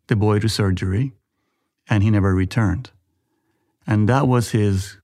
the 0.08 0.16
boy 0.16 0.40
to 0.40 0.48
surgery, 0.48 1.14
and 1.90 2.02
he 2.04 2.10
never 2.10 2.34
returned. 2.34 2.92
And 3.86 4.10
that 4.10 4.28
was 4.28 4.52
his 4.52 4.98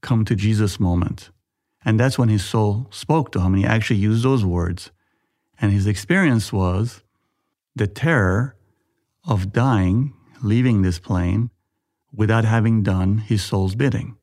come 0.00 0.24
to 0.24 0.34
Jesus 0.34 0.80
moment. 0.80 1.30
And 1.84 2.00
that's 2.00 2.18
when 2.18 2.28
his 2.28 2.44
soul 2.44 2.86
spoke 2.90 3.32
to 3.32 3.40
him, 3.40 3.54
and 3.54 3.58
he 3.58 3.66
actually 3.66 4.00
used 4.00 4.24
those 4.24 4.44
words. 4.44 4.90
And 5.60 5.72
his 5.72 5.86
experience 5.86 6.52
was 6.52 7.02
the 7.76 7.86
terror 7.86 8.56
of 9.26 9.52
dying 9.52 10.14
leaving 10.42 10.82
this 10.82 10.98
plane 10.98 11.50
without 12.12 12.44
having 12.44 12.82
done 12.82 13.18
his 13.18 13.42
soul's 13.42 13.74
bidding. 13.74 14.16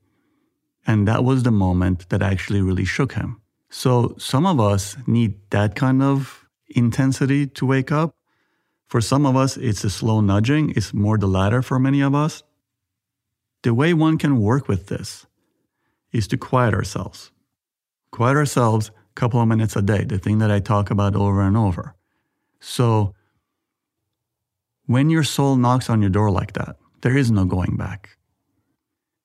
And 0.87 1.07
that 1.07 1.23
was 1.23 1.43
the 1.43 1.51
moment 1.51 2.09
that 2.09 2.21
actually 2.21 2.61
really 2.61 2.85
shook 2.85 3.13
him. 3.13 3.41
So 3.69 4.15
some 4.17 4.45
of 4.45 4.59
us 4.59 4.97
need 5.07 5.35
that 5.49 5.75
kind 5.75 6.01
of 6.01 6.45
intensity 6.69 7.47
to 7.47 7.65
wake 7.65 7.91
up. 7.91 8.15
For 8.87 9.01
some 9.01 9.25
of 9.25 9.35
us, 9.35 9.57
it's 9.57 9.83
a 9.83 9.89
slow 9.89 10.21
nudging, 10.21 10.71
it's 10.75 10.93
more 10.93 11.17
the 11.17 11.27
latter 11.27 11.61
for 11.61 11.79
many 11.79 12.01
of 12.01 12.13
us. 12.13 12.43
The 13.63 13.73
way 13.73 13.93
one 13.93 14.17
can 14.17 14.41
work 14.41 14.67
with 14.67 14.87
this 14.87 15.25
is 16.11 16.27
to 16.29 16.37
quiet 16.37 16.73
ourselves. 16.73 17.31
Quiet 18.11 18.35
ourselves 18.35 18.89
a 18.89 19.13
couple 19.15 19.41
of 19.41 19.47
minutes 19.47 19.75
a 19.75 19.81
day, 19.81 20.03
the 20.03 20.19
thing 20.19 20.39
that 20.39 20.51
I 20.51 20.59
talk 20.59 20.91
about 20.91 21.15
over 21.15 21.41
and 21.41 21.57
over. 21.57 21.95
So 22.59 23.15
when 24.85 25.09
your 25.09 25.23
soul 25.23 25.55
knocks 25.55 25.89
on 25.89 26.01
your 26.01 26.09
door 26.09 26.29
like 26.29 26.53
that, 26.53 26.75
there 27.01 27.17
is 27.17 27.31
no 27.31 27.45
going 27.45 27.77
back. 27.77 28.17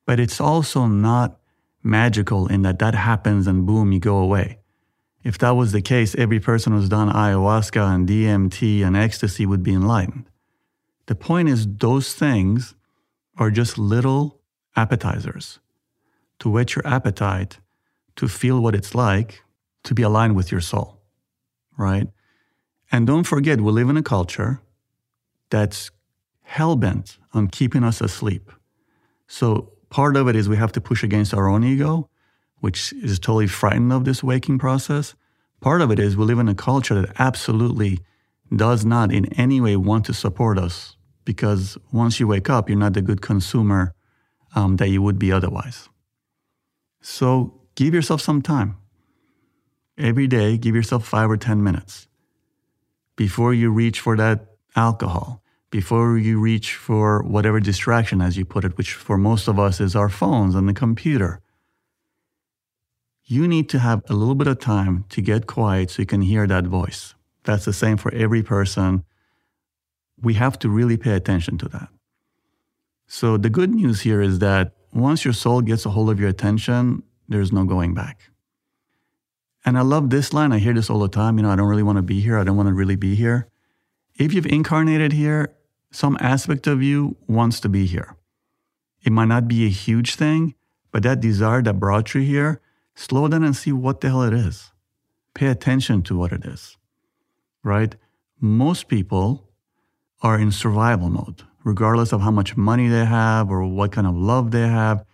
But 0.07 0.21
it's 0.21 0.41
also 0.41 0.87
not 0.87 1.39
magical 1.83 2.47
in 2.47 2.63
that 2.63 2.79
that 2.79 2.95
happens 2.95 3.47
and 3.47 3.67
boom, 3.67 3.93
you 3.93 3.99
go 3.99 4.19
away. 4.19 4.61
If 5.25 5.39
that 5.39 5.57
was 5.57 5.73
the 5.73 5.83
case, 5.83 6.15
every 6.15 6.39
person 6.39 6.73
who's 6.73 6.89
done 6.89 7.11
ayahuasca 7.11 7.95
and 7.95 8.09
DMT 8.09 8.85
and 8.85 8.97
ecstasy 8.97 9.45
would 9.45 9.65
be 9.65 9.73
enlightened. 9.73 10.31
The 11.07 11.17
point 11.17 11.49
is, 11.49 11.67
those 11.67 12.15
things 12.15 12.75
are 13.37 13.51
just 13.51 13.77
little 13.77 14.41
appetizers 14.77 15.59
to 16.39 16.49
whet 16.49 16.77
your 16.77 16.87
appetite, 16.87 17.59
to 18.17 18.29
feel 18.29 18.61
what 18.61 18.75
it's 18.75 18.95
like 18.95 19.43
to 19.85 19.95
be 19.95 20.03
aligned 20.03 20.37
with 20.37 20.51
your 20.51 20.61
soul, 20.61 21.01
right? 21.79 22.09
And 22.91 23.07
don't 23.07 23.25
forget, 23.25 23.61
we 23.61 23.73
live 23.73 23.89
in 23.89 23.97
a 23.97 24.03
culture 24.03 24.61
that's 25.51 25.91
hell 26.43 26.77
bent 26.77 27.19
on 27.33 27.49
keeping 27.49 27.85
us 27.85 28.01
asleep. 28.01 28.51
So 29.27 29.73
part 29.91 30.17
of 30.17 30.29
it 30.29 30.37
is 30.37 30.49
we 30.49 30.57
have 30.57 30.73
to 30.73 30.81
push 30.81 31.03
against 31.03 31.35
our 31.35 31.49
own 31.49 31.65
ego, 31.65 32.09
which 32.61 32.93
is 32.93 33.19
totally 33.19 33.47
frightened 33.47 33.93
of 33.93 34.05
this 34.05 34.23
waking 34.23 34.59
process. 34.59 35.15
Part 35.61 35.83
of 35.83 35.91
it 35.91 35.99
is 35.99 36.17
we 36.17 36.25
live 36.25 36.39
in 36.39 36.49
a 36.49 36.55
culture 36.55 37.01
that 37.01 37.15
absolutely 37.19 38.01
does 38.55 38.85
not 38.85 39.13
in 39.13 39.27
any 39.35 39.61
way 39.61 39.77
want 39.77 40.05
to 40.07 40.15
support 40.15 40.59
us 40.59 40.97
because 41.25 41.77
once 41.93 42.21
you 42.21 42.27
wake 42.29 42.49
up, 42.49 42.69
you're 42.69 42.79
not 42.79 42.95
the 42.95 43.03
good 43.03 43.21
consumer 43.21 43.93
um, 44.55 44.77
that 44.77 44.89
you 44.89 45.03
would 45.03 45.19
be 45.19 45.33
otherwise. 45.33 45.89
So 47.03 47.61
give 47.77 47.95
yourself 47.95 48.21
some 48.21 48.43
time. 48.43 48.77
Every 49.97 50.27
day, 50.27 50.59
give 50.59 50.75
yourself 50.75 51.07
five 51.07 51.31
or 51.31 51.37
10 51.37 51.63
minutes 51.63 52.09
before 53.17 53.55
you 53.55 53.71
reach 53.71 54.01
for 54.01 54.17
that 54.17 54.47
alcohol, 54.75 55.43
before 55.71 56.19
you 56.19 56.39
reach 56.39 56.75
for 56.75 57.23
whatever 57.23 57.61
distraction, 57.61 58.21
as 58.21 58.37
you 58.37 58.45
put 58.45 58.65
it, 58.65 58.77
which 58.77 58.93
for 58.93 59.17
most 59.17 59.49
of 59.49 59.59
us 59.59 59.81
is 59.81 59.97
our 59.97 60.11
phones 60.11 60.55
and 60.55 60.69
the 60.69 60.75
computer. 60.75 61.41
You 63.25 63.49
need 63.49 63.69
to 63.71 63.79
have 63.79 64.03
a 64.09 64.13
little 64.13 64.35
bit 64.35 64.47
of 64.47 64.61
time 64.61 65.05
to 65.09 65.21
get 65.21 65.47
quiet 65.47 65.91
so 65.91 66.03
you 66.03 66.07
can 66.07 66.23
hear 66.23 66.47
that 66.47 66.65
voice. 66.65 67.15
That's 67.45 67.65
the 67.65 67.73
same 67.73 67.97
for 67.97 68.13
every 68.13 68.43
person. 68.43 69.03
We 70.21 70.35
have 70.35 70.59
to 70.61 70.69
really 70.69 70.97
pay 70.97 71.13
attention 71.13 71.59
to 71.59 71.69
that. 71.71 71.89
So, 73.09 73.37
the 73.37 73.51
good 73.51 73.73
news 73.75 74.01
here 74.01 74.21
is 74.21 74.41
that 74.41 74.73
once 74.93 75.25
your 75.25 75.35
soul 75.35 75.61
gets 75.61 75.87
a 75.87 75.91
hold 75.91 76.11
of 76.11 76.19
your 76.19 76.29
attention, 76.29 77.03
there's 77.29 77.53
no 77.53 77.65
going 77.65 77.95
back. 77.95 78.31
And 79.65 79.77
I 79.77 79.81
love 79.81 80.11
this 80.11 80.33
line. 80.33 80.53
I 80.53 80.59
hear 80.59 80.75
this 80.75 80.89
all 80.89 81.01
the 81.01 81.09
time. 81.09 81.39
You 81.39 81.43
know, 81.43 81.51
I 81.51 81.57
don't 81.57 81.69
really 81.69 81.83
want 81.83 81.97
to 81.97 82.03
be 82.03 82.21
here. 82.21 82.39
I 82.39 82.45
don't 82.45 82.57
want 82.57 82.69
to 82.69 82.75
really 82.75 82.97
be 82.97 83.15
here. 83.17 83.49
If 84.15 84.33
you've 84.33 84.47
incarnated 84.47 85.13
here, 85.13 85.55
some 85.91 86.17
aspect 86.21 86.67
of 86.67 86.83
you 86.83 87.17
wants 87.27 87.61
to 87.61 87.69
be 87.69 87.87
here. 87.87 88.17
It 89.03 89.13
might 89.13 89.27
not 89.27 89.49
be 89.49 89.67
a 89.67 89.71
huge 89.71 90.15
thing, 90.15 90.55
but 90.93 91.03
that 91.03 91.21
desire 91.21 91.63
that 91.63 91.81
brought 91.81 92.15
you 92.15 92.23
here, 92.23 92.61
slow 92.95 93.29
down 93.29 93.45
and 93.45 93.55
see 93.55 93.73
what 93.73 94.01
the 94.01 94.09
hell 94.09 94.23
it 94.23 94.33
is. 94.33 94.73
Pay 95.35 95.49
attention 95.49 96.03
to 96.05 96.17
what 96.17 96.33
it 96.33 96.45
is, 96.45 96.77
right? 97.63 97.95
Most 98.41 98.89
people 98.89 99.49
are 100.23 100.39
in 100.39 100.51
survival 100.51 101.11
mode, 101.11 101.43
regardless 101.65 102.13
of 102.13 102.21
how 102.23 102.31
much 102.31 102.57
money 102.57 102.89
they 102.89 103.05
have 103.05 103.51
or 103.51 103.67
what 103.67 103.93
kind 103.93 104.07
of 104.07 104.15
love 104.15 104.51
they 104.51 104.67
have. 104.67 105.05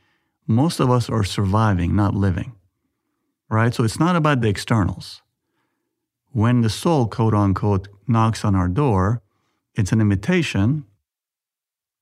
Most 0.46 0.80
of 0.80 0.90
us 0.90 1.08
are 1.08 1.24
surviving, 1.24 1.94
not 1.94 2.14
living 2.14 2.52
right? 3.52 3.74
So 3.74 3.84
it's 3.84 4.00
not 4.00 4.16
about 4.16 4.40
the 4.40 4.48
externals. 4.48 5.22
When 6.30 6.62
the 6.62 6.70
soul, 6.70 7.06
quote 7.06 7.34
unquote, 7.34 7.86
knocks 8.08 8.44
on 8.44 8.54
our 8.54 8.68
door, 8.68 9.22
it's 9.74 9.92
an 9.92 10.00
invitation 10.00 10.84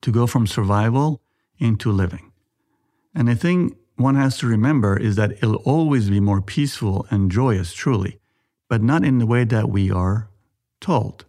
to 0.02 0.12
go 0.12 0.26
from 0.26 0.47
survival 0.47 1.20
into 1.59 1.90
living. 1.90 2.32
And 3.14 3.26
the 3.26 3.35
thing 3.35 3.76
one 3.97 4.14
has 4.14 4.38
to 4.38 4.47
remember 4.47 4.97
is 4.97 5.16
that 5.16 5.32
it'll 5.32 5.56
always 5.56 6.09
be 6.09 6.20
more 6.20 6.40
peaceful 6.40 7.06
and 7.11 7.30
joyous, 7.30 7.73
truly, 7.73 8.20
but 8.68 8.80
not 8.80 9.04
in 9.04 9.18
the 9.18 9.26
way 9.26 9.42
that 9.44 9.68
we 9.68 9.90
are 9.90 10.30
told, 10.80 11.25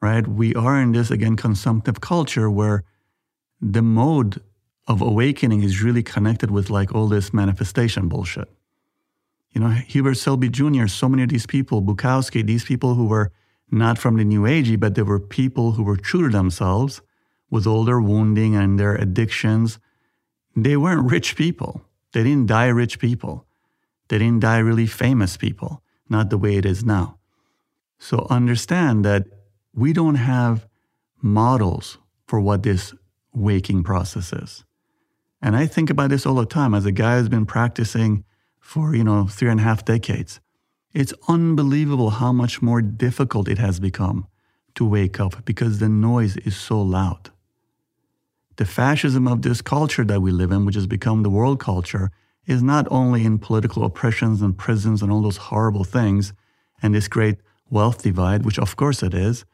right? 0.00 0.26
We 0.26 0.54
are 0.54 0.80
in 0.80 0.92
this, 0.92 1.10
again, 1.10 1.36
consumptive 1.36 2.00
culture 2.00 2.48
where 2.48 2.84
the 3.60 3.82
mode 3.82 4.40
of 4.86 5.00
awakening 5.00 5.62
is 5.62 5.82
really 5.82 6.02
connected 6.02 6.50
with 6.50 6.70
like 6.70 6.94
all 6.94 7.08
this 7.08 7.32
manifestation 7.32 8.08
bullshit. 8.08 8.48
You 9.52 9.60
know, 9.60 9.68
Hubert 9.68 10.16
Selby 10.16 10.48
Jr., 10.48 10.86
so 10.88 11.08
many 11.08 11.22
of 11.22 11.28
these 11.28 11.46
people, 11.46 11.80
Bukowski, 11.80 12.44
these 12.44 12.64
people 12.64 12.94
who 12.94 13.06
were 13.06 13.30
not 13.70 13.98
from 13.98 14.16
the 14.16 14.24
New 14.24 14.42
Agey, 14.42 14.78
but 14.78 14.94
they 14.94 15.02
were 15.02 15.20
people 15.20 15.72
who 15.72 15.82
were 15.82 15.96
true 15.96 16.22
to 16.22 16.28
themselves 16.28 17.00
with 17.50 17.66
all 17.66 17.84
their 17.84 18.00
wounding 18.00 18.56
and 18.56 18.78
their 18.78 18.94
addictions. 18.96 19.78
They 20.56 20.76
weren't 20.76 21.10
rich 21.10 21.36
people. 21.36 21.82
They 22.12 22.22
didn't 22.22 22.46
die 22.46 22.66
rich 22.66 22.98
people. 22.98 23.46
They 24.08 24.18
didn't 24.18 24.40
die 24.40 24.58
really 24.58 24.86
famous 24.86 25.36
people, 25.36 25.82
not 26.08 26.30
the 26.30 26.38
way 26.38 26.56
it 26.56 26.66
is 26.66 26.84
now. 26.84 27.18
So 27.98 28.26
understand 28.28 29.04
that 29.04 29.26
we 29.72 29.92
don't 29.92 30.16
have 30.16 30.66
models 31.22 31.98
for 32.26 32.40
what 32.40 32.62
this 32.62 32.92
waking 33.32 33.82
process 33.82 34.32
is. 34.32 34.64
And 35.44 35.54
I 35.54 35.66
think 35.66 35.90
about 35.90 36.08
this 36.08 36.24
all 36.24 36.36
the 36.36 36.46
time 36.46 36.72
as 36.72 36.86
a 36.86 36.90
guy 36.90 37.18
who's 37.18 37.28
been 37.28 37.44
practicing 37.44 38.24
for, 38.60 38.94
you 38.94 39.04
know, 39.04 39.26
three 39.26 39.50
and 39.50 39.60
a 39.60 39.62
half 39.62 39.84
decades. 39.84 40.40
It's 40.94 41.12
unbelievable 41.28 42.08
how 42.08 42.32
much 42.32 42.62
more 42.62 42.80
difficult 42.80 43.46
it 43.46 43.58
has 43.58 43.78
become 43.78 44.26
to 44.74 44.86
wake 44.86 45.20
up 45.20 45.44
because 45.44 45.80
the 45.80 45.88
noise 45.90 46.38
is 46.38 46.56
so 46.56 46.80
loud. 46.80 47.28
The 48.56 48.64
fascism 48.64 49.28
of 49.28 49.42
this 49.42 49.60
culture 49.60 50.04
that 50.06 50.22
we 50.22 50.30
live 50.30 50.50
in, 50.50 50.64
which 50.64 50.76
has 50.76 50.86
become 50.86 51.22
the 51.22 51.28
world 51.28 51.60
culture, 51.60 52.10
is 52.46 52.62
not 52.62 52.88
only 52.90 53.26
in 53.26 53.38
political 53.38 53.84
oppressions 53.84 54.40
and 54.40 54.56
prisons 54.56 55.02
and 55.02 55.12
all 55.12 55.20
those 55.20 55.48
horrible 55.52 55.84
things 55.84 56.32
and 56.82 56.94
this 56.94 57.06
great 57.06 57.36
wealth 57.68 58.02
divide, 58.02 58.46
which 58.46 58.58
of 58.58 58.76
course 58.76 59.02
it 59.02 59.12
is, 59.12 59.44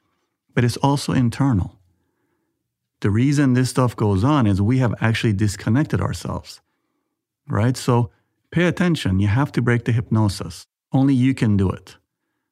but 0.55 0.63
it's 0.63 0.77
also 0.77 1.13
internal. 1.13 1.80
The 3.01 3.11
reason 3.11 3.55
this 3.55 3.71
stuff 3.71 3.97
goes 3.97 4.25
on 4.25 4.47
is 4.47 4.61
we 4.61 4.79
have 4.79 4.95
actually 5.01 5.33
disconnected 5.33 6.01
ourselves, 6.01 6.61
right? 7.49 7.77
So 7.77 8.11
pay 8.51 8.67
attention. 8.67 9.21
You 9.21 9.29
have 9.29 9.53
to 9.53 9.63
break 9.63 9.85
the 9.85 9.93
hypnosis. 9.93 10.67
Only 10.93 11.15
you 11.15 11.35
can 11.35 11.57
do 11.57 11.71
it. 11.71 11.97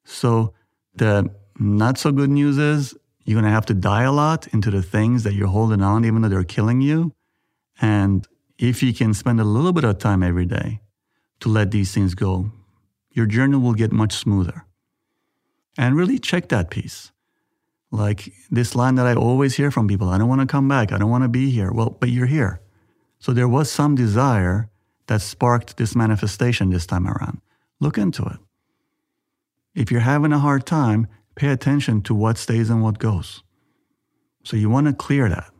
So 0.05 0.55
the 0.95 1.31
not 1.59 1.99
so 1.99 2.13
good 2.13 2.31
news 2.31 2.57
is 2.57 2.95
you're 3.25 3.35
going 3.35 3.45
to 3.45 3.55
have 3.55 3.67
to 3.67 3.75
die 3.75 4.05
a 4.05 4.13
lot 4.13 4.47
into 4.49 4.71
the 4.71 4.83
things 4.83 5.25
that 5.25 5.35
you're 5.35 5.49
holding 5.49 5.83
on, 5.83 6.05
even 6.05 6.23
though 6.23 6.29
they're 6.29 6.45
killing 6.45 6.81
you. 6.81 7.13
And 7.81 8.27
if 8.59 8.83
you 8.83 8.95
can 8.95 9.13
spend 9.13 9.41
a 9.41 9.45
little 9.45 9.73
bit 9.73 9.85
of 9.85 9.99
time 9.99 10.23
every 10.23 10.47
day 10.47 10.81
to 11.41 11.49
let 11.49 11.71
these 11.71 11.93
things 11.93 12.15
go, 12.15 12.51
your 13.13 13.27
journey 13.27 13.57
will 13.57 13.75
get 13.75 13.93
much 13.93 14.15
smoother. 14.15 14.65
And 15.77 15.95
really 15.95 16.19
check 16.19 16.49
that 16.49 16.71
piece. 16.71 17.13
Like 17.91 18.33
this 18.51 18.75
line 18.75 18.97
that 18.97 19.07
I 19.07 19.15
always 19.15 19.57
hear 19.57 19.71
from 19.71 19.89
people 19.89 20.09
I 20.09 20.19
don't 20.19 20.29
want 20.29 20.43
to 20.43 20.47
come 20.47 20.69
back. 20.69 20.93
I 20.93 20.99
don't 20.99 21.11
want 21.11 21.25
to 21.25 21.29
be 21.29 21.51
here. 21.51 21.73
Well, 21.73 21.91
but 21.91 22.11
you're 22.11 22.27
here. 22.27 22.61
So 23.19 23.33
there 23.33 23.49
was 23.49 23.71
some 23.71 23.95
desire 23.95 24.69
that 25.07 25.23
sparked 25.23 25.77
this 25.77 25.97
manifestation 25.97 26.71
this 26.71 26.87
time 26.87 27.09
around. 27.09 27.41
Look 27.81 27.99
into 27.99 28.23
it. 28.25 28.39
If 29.75 29.91
you're 29.91 30.01
having 30.01 30.33
a 30.33 30.39
hard 30.39 30.67
time, 30.67 31.07
pay 31.35 31.49
attention 31.49 32.03
to 32.03 32.15
what 32.15 32.37
stays 32.37 32.69
and 32.69 32.83
what 32.83 32.99
goes. 32.99 33.43
So 34.45 34.57
you 34.57 34.69
want 34.69 34.87
to 34.87 34.93
clear 34.93 35.29
that, 35.29 35.51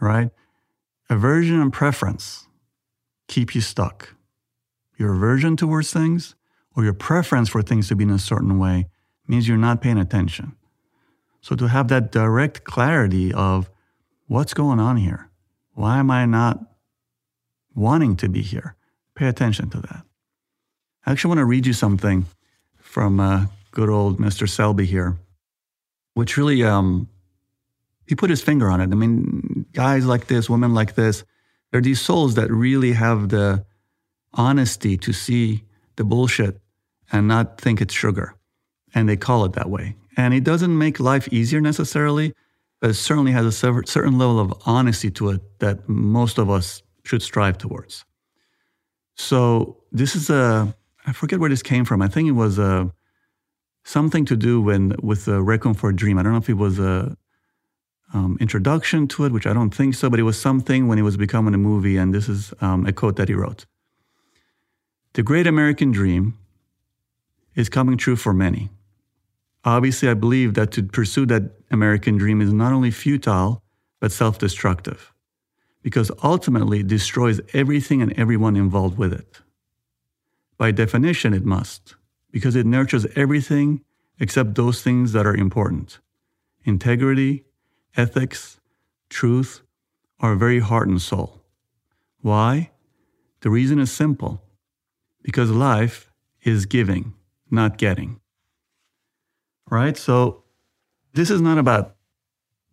right? 0.00 0.30
Aversion 1.08 1.60
and 1.60 1.72
preference 1.72 2.46
keep 3.28 3.54
you 3.54 3.60
stuck. 3.60 4.14
Your 4.98 5.14
aversion 5.14 5.56
towards 5.56 5.92
things 5.92 6.34
or 6.76 6.84
your 6.84 6.92
preference 6.92 7.48
for 7.48 7.62
things 7.62 7.88
to 7.88 7.96
be 7.96 8.04
in 8.04 8.10
a 8.10 8.18
certain 8.18 8.58
way 8.58 8.88
means 9.26 9.48
you're 9.48 9.56
not 9.56 9.80
paying 9.80 9.98
attention. 9.98 10.56
So 11.40 11.56
to 11.56 11.68
have 11.68 11.88
that 11.88 12.12
direct 12.12 12.64
clarity 12.64 13.32
of 13.32 13.70
what's 14.26 14.54
going 14.54 14.78
on 14.78 14.96
here? 14.96 15.30
Why 15.74 15.98
am 15.98 16.10
I 16.10 16.26
not 16.26 16.70
wanting 17.74 18.16
to 18.16 18.28
be 18.28 18.42
here. 18.42 18.76
Pay 19.14 19.26
attention 19.26 19.70
to 19.70 19.80
that. 19.80 20.04
I 21.06 21.12
actually 21.12 21.30
want 21.30 21.38
to 21.38 21.44
read 21.44 21.66
you 21.66 21.72
something 21.72 22.26
from 22.78 23.20
uh, 23.20 23.46
good 23.70 23.88
old 23.88 24.18
Mr. 24.18 24.48
Selby 24.48 24.86
here, 24.86 25.16
which 26.14 26.36
really, 26.36 26.62
um, 26.64 27.08
he 28.06 28.14
put 28.14 28.30
his 28.30 28.42
finger 28.42 28.68
on 28.68 28.80
it. 28.80 28.90
I 28.90 28.94
mean, 28.94 29.66
guys 29.72 30.04
like 30.04 30.26
this, 30.26 30.50
women 30.50 30.74
like 30.74 30.94
this, 30.94 31.24
they're 31.70 31.80
these 31.80 32.00
souls 32.00 32.34
that 32.34 32.50
really 32.50 32.92
have 32.92 33.28
the 33.28 33.64
honesty 34.34 34.96
to 34.98 35.12
see 35.12 35.64
the 35.96 36.04
bullshit 36.04 36.60
and 37.12 37.28
not 37.28 37.60
think 37.60 37.80
it's 37.80 37.94
sugar. 37.94 38.34
And 38.94 39.08
they 39.08 39.16
call 39.16 39.44
it 39.44 39.52
that 39.52 39.70
way. 39.70 39.94
And 40.16 40.34
it 40.34 40.44
doesn't 40.44 40.76
make 40.76 41.00
life 41.00 41.28
easier 41.32 41.60
necessarily, 41.60 42.34
but 42.80 42.90
it 42.90 42.94
certainly 42.94 43.32
has 43.32 43.46
a 43.46 43.52
certain 43.52 44.18
level 44.18 44.40
of 44.40 44.52
honesty 44.66 45.10
to 45.12 45.30
it 45.30 45.58
that 45.60 45.88
most 45.88 46.38
of 46.38 46.50
us 46.50 46.82
should 47.04 47.22
strive 47.22 47.58
towards. 47.58 48.04
So 49.16 49.76
this 49.92 50.16
is 50.16 50.30
a 50.30 50.74
I 51.06 51.12
forget 51.12 51.40
where 51.40 51.48
this 51.48 51.62
came 51.62 51.84
from. 51.84 52.02
I 52.02 52.08
think 52.08 52.28
it 52.28 52.32
was 52.32 52.58
a 52.58 52.64
uh, 52.64 52.84
something 53.84 54.24
to 54.26 54.36
do 54.36 54.60
when 54.60 54.94
with 55.02 55.24
the 55.24 55.42
Requiem 55.42 55.74
for 55.74 55.90
a 55.90 55.96
Dream. 55.96 56.18
I 56.18 56.22
don't 56.22 56.32
know 56.32 56.38
if 56.38 56.48
it 56.48 56.54
was 56.54 56.78
a 56.78 57.16
um, 58.12 58.36
introduction 58.40 59.08
to 59.08 59.24
it, 59.24 59.32
which 59.32 59.46
I 59.46 59.52
don't 59.52 59.74
think 59.74 59.94
so, 59.94 60.10
but 60.10 60.18
it 60.18 60.24
was 60.24 60.40
something 60.40 60.88
when 60.88 60.98
it 60.98 61.02
was 61.02 61.16
becoming 61.16 61.54
a 61.54 61.58
movie. 61.58 61.96
And 61.96 62.12
this 62.12 62.28
is 62.28 62.52
um, 62.60 62.86
a 62.86 62.92
quote 62.92 63.16
that 63.16 63.28
he 63.28 63.34
wrote. 63.34 63.66
The 65.14 65.22
great 65.22 65.46
American 65.46 65.90
dream 65.90 66.38
is 67.54 67.68
coming 67.68 67.96
true 67.96 68.16
for 68.16 68.32
many. 68.32 68.70
Obviously, 69.64 70.08
I 70.08 70.14
believe 70.14 70.54
that 70.54 70.70
to 70.72 70.82
pursue 70.82 71.26
that 71.26 71.52
American 71.70 72.16
dream 72.16 72.40
is 72.40 72.52
not 72.52 72.72
only 72.72 72.90
futile, 72.90 73.62
but 74.00 74.12
self 74.12 74.38
destructive, 74.38 75.12
because 75.82 76.10
ultimately 76.22 76.80
it 76.80 76.86
destroys 76.86 77.40
everything 77.52 78.00
and 78.00 78.18
everyone 78.18 78.56
involved 78.56 78.96
with 78.96 79.12
it. 79.12 79.40
By 80.56 80.70
definition, 80.70 81.34
it 81.34 81.44
must, 81.44 81.94
because 82.30 82.56
it 82.56 82.66
nurtures 82.66 83.06
everything 83.16 83.82
except 84.18 84.54
those 84.54 84.82
things 84.82 85.12
that 85.12 85.26
are 85.26 85.34
important 85.34 85.98
integrity, 86.64 87.44
ethics, 87.96 88.60
truth, 89.08 89.62
our 90.20 90.36
very 90.36 90.60
heart 90.60 90.88
and 90.88 91.00
soul. 91.00 91.40
Why? 92.20 92.70
The 93.40 93.50
reason 93.50 93.78
is 93.78 93.90
simple 93.90 94.42
because 95.22 95.50
life 95.50 96.10
is 96.42 96.66
giving, 96.66 97.14
not 97.50 97.78
getting. 97.78 98.20
Right? 99.70 99.96
So, 99.96 100.42
this 101.14 101.30
is 101.30 101.40
not 101.40 101.58
about 101.58 101.96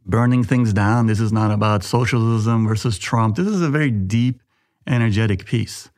burning 0.05 0.43
things 0.43 0.73
down. 0.73 1.07
This 1.07 1.19
is 1.19 1.31
not 1.31 1.51
about 1.51 1.83
socialism 1.83 2.67
versus 2.67 2.97
Trump. 2.97 3.35
This 3.35 3.47
is 3.47 3.61
a 3.61 3.69
very 3.69 3.91
deep, 3.91 4.41
energetic 4.85 5.45
piece. 5.45 5.89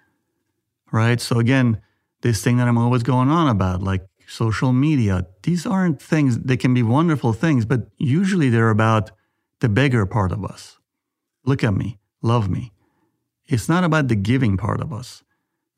Right? 0.92 1.22
So, 1.22 1.40
again, 1.40 1.82
this 2.22 2.44
thing 2.44 2.58
that 2.58 2.68
I'm 2.68 2.78
always 2.78 3.04
going 3.04 3.30
on 3.30 3.48
about, 3.48 3.82
like 3.82 4.06
social 4.28 4.74
media, 4.74 5.26
these 5.44 5.66
aren't 5.66 6.02
things, 6.02 6.38
they 6.40 6.58
can 6.58 6.74
be 6.74 6.84
wonderful 6.84 7.34
things, 7.34 7.66
but 7.66 7.88
usually 7.98 8.50
they're 8.50 8.70
about 8.70 9.12
the 9.60 9.70
beggar 9.70 10.06
part 10.06 10.32
of 10.32 10.44
us. 10.44 10.78
Look 11.46 11.64
at 11.64 11.74
me, 11.74 12.00
love 12.22 12.50
me. 12.50 12.72
It's 13.48 13.68
not 13.68 13.84
about 13.84 14.08
the 14.08 14.16
giving 14.16 14.58
part 14.58 14.82
of 14.82 14.94
us. 14.94 15.24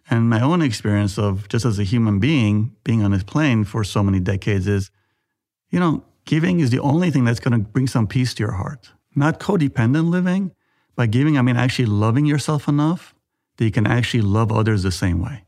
And 0.10 0.30
my 0.30 0.42
own 0.42 0.62
experience 0.62 1.18
of 1.18 1.48
just 1.48 1.64
as 1.64 1.80
a 1.80 1.84
human 1.84 2.20
being 2.20 2.76
being 2.84 3.02
on 3.02 3.12
this 3.12 3.24
plane 3.24 3.64
for 3.64 3.84
so 3.84 4.04
many 4.04 4.20
decades 4.20 4.68
is, 4.68 4.92
you 5.72 5.80
know, 5.80 6.04
giving 6.26 6.60
is 6.60 6.70
the 6.70 6.80
only 6.80 7.10
thing 7.10 7.26
that's 7.26 7.40
going 7.40 7.54
to 7.54 7.68
bring 7.68 7.88
some 7.88 8.08
peace 8.08 8.34
to 8.36 8.44
your 8.44 8.52
heart. 8.52 8.92
Not 9.16 9.40
codependent 9.40 10.10
living, 10.10 10.52
by 10.96 11.08
giving, 11.08 11.38
I 11.38 11.42
mean 11.42 11.58
actually 11.58 11.86
loving 11.86 12.26
yourself 12.26 12.68
enough 12.68 13.16
that 13.58 13.66
you 13.66 13.72
can 13.72 13.88
actually 13.88 14.22
love 14.22 14.52
others 14.52 14.84
the 14.84 14.92
same 14.92 15.22
way. 15.22 15.46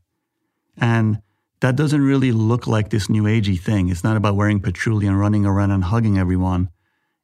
And 0.78 1.22
that 1.60 1.76
doesn't 1.76 2.02
really 2.02 2.32
look 2.32 2.68
like 2.68 2.90
this 2.90 3.10
new 3.10 3.24
agey 3.24 3.60
thing. 3.60 3.90
It's 3.90 4.04
not 4.04 4.18
about 4.18 4.36
wearing 4.36 4.60
patchouli 4.60 5.08
and 5.08 5.20
running 5.20 5.46
around 5.46 5.72
and 5.72 5.84
hugging 5.84 6.18
everyone. 6.18 6.70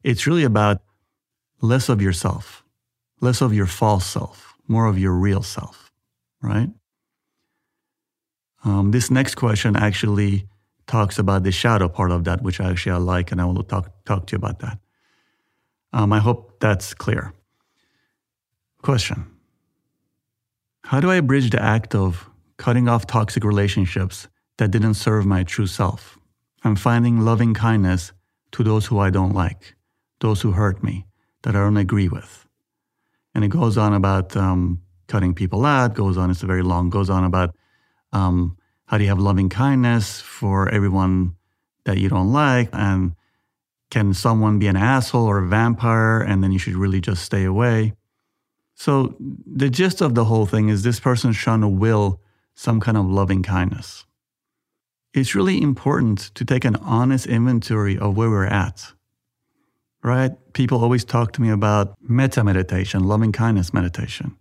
It's 0.04 0.28
really 0.28 0.44
about 0.44 0.82
less 1.62 1.90
of 1.90 2.02
yourself, 2.02 2.64
less 3.20 3.42
of 3.42 3.54
your 3.54 3.66
false 3.66 4.06
self, 4.06 4.54
more 4.68 4.86
of 4.86 4.98
your 4.98 5.14
real 5.14 5.42
self, 5.42 5.92
right? 6.42 6.70
Um, 8.64 8.92
this 8.92 9.10
next 9.10 9.36
question 9.36 9.76
actually 9.76 10.48
talks 10.90 11.20
about 11.20 11.44
the 11.44 11.52
shadow 11.52 11.88
part 11.88 12.12
of 12.12 12.24
that, 12.24 12.42
which 12.42 12.60
I 12.60 12.70
actually 12.72 12.94
I 12.94 12.98
like, 12.98 13.32
and 13.32 13.40
I 13.40 13.46
will 13.46 13.64
talk, 13.64 13.94
talk 14.06 14.26
to 14.28 14.32
you 14.34 14.38
about 14.38 14.60
that. 14.60 14.80
Um, 15.94 16.12
I 16.12 16.20
hope 16.20 16.60
that's 16.60 16.94
clear. 16.94 17.34
Question 18.82 19.26
How 20.84 21.00
do 21.00 21.12
I 21.12 21.20
bridge 21.22 21.52
the 21.52 21.62
act 21.62 21.96
of 21.96 22.30
cutting 22.58 22.90
off 22.90 23.06
toxic 23.06 23.44
relationships 23.44 24.28
that 24.58 24.72
didn't 24.72 24.96
serve 24.96 25.26
my 25.26 25.44
true 25.44 25.68
self? 25.68 26.18
I'm 26.64 26.76
finding 26.76 27.22
loving 27.22 27.54
kindness 27.54 28.12
to 28.52 28.64
those 28.64 28.88
who 28.88 29.00
I 29.00 29.12
don't 29.12 29.34
like, 29.34 29.76
those 30.20 30.42
who 30.42 30.52
hurt 30.52 30.84
me, 30.84 31.06
that 31.44 31.56
I 31.56 31.60
don't 31.60 31.78
agree 31.78 32.10
with. 32.10 32.48
And 33.36 33.44
it 33.44 33.50
goes 33.50 33.78
on 33.78 33.94
about 33.94 34.36
um, 34.36 34.82
cutting 35.08 35.34
people 35.36 35.66
out, 35.66 35.94
goes 35.94 36.18
on, 36.18 36.32
it's 36.32 36.44
a 36.44 36.48
very 36.48 36.64
long, 36.64 36.90
goes 36.90 37.10
on 37.10 37.24
about 37.24 37.56
um, 38.12 38.58
how 38.90 38.98
do 38.98 39.04
you 39.04 39.10
have 39.10 39.20
loving 39.20 39.50
kindness 39.50 40.20
for 40.20 40.68
everyone 40.70 41.36
that 41.86 42.00
you 42.00 42.10
don't 42.10 42.34
like? 42.34 42.70
And 42.74 43.14
can 43.92 44.16
someone 44.16 44.58
be 44.58 44.66
an 44.66 44.76
asshole 44.76 45.28
or 45.28 45.38
a 45.38 45.46
vampire 45.46 46.20
and 46.22 46.44
then 46.44 46.52
you 46.52 46.58
should 46.58 46.74
really 46.74 47.00
just 47.00 47.22
stay 47.22 47.44
away? 47.44 47.94
So, 48.74 49.16
the 49.20 49.70
gist 49.70 50.02
of 50.02 50.16
the 50.16 50.26
whole 50.26 50.48
thing 50.48 50.70
is 50.70 50.82
this 50.82 51.00
person's 51.00 51.38
trying 51.38 51.80
will 51.80 52.20
some 52.56 52.80
kind 52.80 52.98
of 52.98 53.06
loving 53.06 53.44
kindness. 53.44 54.06
It's 55.14 55.36
really 55.36 55.62
important 55.62 56.34
to 56.34 56.44
take 56.44 56.66
an 56.66 56.76
honest 56.78 57.28
inventory 57.28 57.96
of 57.96 58.18
where 58.18 58.32
we're 58.32 58.48
at. 58.48 58.94
Right? 60.02 60.32
People 60.54 60.82
always 60.82 61.06
talk 61.06 61.34
to 61.34 61.42
me 61.44 61.52
about 61.52 61.96
metta 62.02 62.44
meditation, 62.44 63.04
loving 63.04 63.34
kindness 63.34 63.72
meditation. 63.72 64.36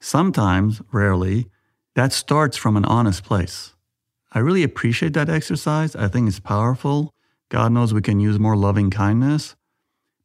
Sometimes, 0.00 0.82
rarely, 0.92 1.48
that 1.98 2.12
starts 2.12 2.56
from 2.56 2.76
an 2.76 2.84
honest 2.84 3.24
place. 3.24 3.74
I 4.30 4.38
really 4.38 4.62
appreciate 4.62 5.14
that 5.14 5.28
exercise. 5.28 5.96
I 5.96 6.06
think 6.06 6.28
it's 6.28 6.38
powerful. 6.38 7.12
God 7.48 7.72
knows 7.72 7.92
we 7.92 8.02
can 8.02 8.20
use 8.20 8.38
more 8.38 8.54
loving 8.56 8.88
kindness. 8.88 9.56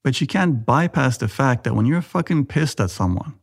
But 0.03 0.21
you 0.21 0.27
can't 0.27 0.67
bypass 0.67 1.17
the 1.17 1.27
fact 1.27 1.63
that 1.63 1.73
when 1.73 1.87
you're 1.87 2.03
fucking 2.03 2.45
pissed 2.45 2.79
at 2.79 2.91
someone, 2.91 3.39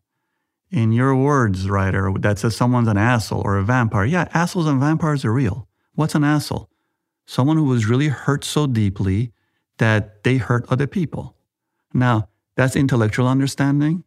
in 0.70 0.92
your 0.92 1.16
words, 1.16 1.68
writer, 1.68 2.12
that 2.20 2.38
says 2.38 2.54
someone's 2.54 2.86
an 2.86 2.96
asshole 2.96 3.42
or 3.44 3.58
a 3.58 3.64
vampire. 3.64 4.04
Yeah, 4.04 4.28
assholes 4.32 4.68
and 4.68 4.78
vampires 4.78 5.24
are 5.24 5.32
real. 5.32 5.66
What's 5.96 6.14
an 6.14 6.22
asshole? 6.22 6.70
Someone 7.26 7.56
who 7.56 7.64
was 7.64 7.86
really 7.86 8.06
hurt 8.06 8.44
so 8.44 8.68
deeply 8.68 9.32
that 9.78 10.22
they 10.22 10.36
hurt 10.36 10.70
other 10.70 10.86
people. 10.86 11.34
Now, 11.92 12.28
that's 12.54 12.76
intellectual 12.76 13.26
understanding. 13.26 14.04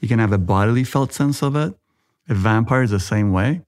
You 0.00 0.08
can 0.08 0.18
have 0.18 0.32
a 0.32 0.38
bodily 0.38 0.84
felt 0.84 1.12
sense 1.12 1.42
of 1.42 1.54
it. 1.56 1.74
A 2.26 2.34
vampire 2.34 2.82
is 2.82 2.90
the 2.90 2.98
same 2.98 3.32
way. 3.32 3.60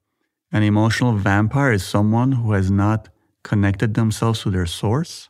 An 0.51 0.63
emotional 0.63 1.13
vampire 1.13 1.73
is 1.73 1.85
someone 1.85 2.33
who 2.33 2.53
has 2.53 2.71
not 2.71 3.09
connected 3.43 3.95
themselves 3.95 4.43
to 4.43 4.51
their 4.51 4.67
source. 4.67 5.29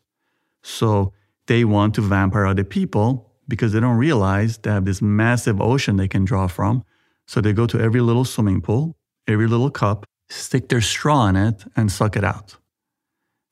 So 0.62 1.12
they 1.46 1.64
want 1.64 1.94
to 1.94 2.02
vampire 2.02 2.46
other 2.46 2.64
people 2.64 3.32
because 3.48 3.72
they 3.72 3.80
don't 3.80 3.96
realize 3.96 4.58
they 4.58 4.70
have 4.70 4.84
this 4.84 5.02
massive 5.02 5.60
ocean 5.60 5.96
they 5.96 6.08
can 6.08 6.24
draw 6.24 6.46
from. 6.46 6.84
So 7.26 7.40
they 7.40 7.52
go 7.52 7.66
to 7.66 7.80
every 7.80 8.00
little 8.00 8.24
swimming 8.24 8.60
pool, 8.60 8.96
every 9.26 9.46
little 9.46 9.70
cup, 9.70 10.04
stick 10.28 10.68
their 10.68 10.80
straw 10.80 11.26
in 11.28 11.36
it, 11.36 11.64
and 11.74 11.90
suck 11.90 12.16
it 12.16 12.24
out. 12.24 12.56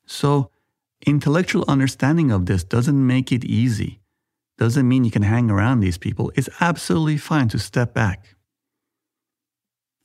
So 0.07 0.51
intellectual 1.05 1.65
understanding 1.67 2.31
of 2.31 2.47
this 2.47 2.63
doesn't 2.65 3.07
make 3.07 3.33
it 3.33 3.45
easy. 3.45 4.01
Doesn't 4.59 4.89
mean 4.89 5.05
you 5.05 5.11
can 5.11 5.23
hang 5.23 5.51
around 5.51 5.81
these 5.81 5.99
people. 5.99 6.33
It's 6.35 6.49
absolutely 6.61 7.19
fine 7.19 7.49
to 7.49 7.59
step 7.59 7.93
back. 7.93 8.36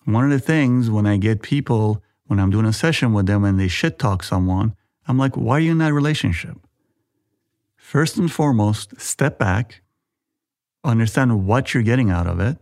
One 0.06 0.26
of 0.26 0.32
the 0.32 0.40
things 0.40 0.90
when 0.90 1.06
I 1.06 1.18
get 1.18 1.42
people, 1.42 2.02
when 2.26 2.40
I'm 2.40 2.50
doing 2.50 2.66
a 2.66 2.74
session 2.74 3.14
with 3.14 3.28
them 3.28 3.44
and 3.44 3.60
they 3.60 3.68
shit 3.68 4.00
talk 4.00 4.24
someone, 4.24 4.76
I'm 5.08 5.18
like, 5.18 5.36
why 5.38 5.58
are 5.58 5.60
you 5.60 5.72
in 5.72 5.78
that 5.80 5.94
relationship? 5.94 6.58
First 7.76 8.18
and 8.18 8.32
foremost, 8.32 9.00
step 9.00 9.38
back, 9.38 9.82
understand 10.84 11.46
what 11.46 11.74
you're 11.74 11.84
getting 11.84 12.10
out 12.10 12.28
of 12.28 12.40
it. 12.40 12.58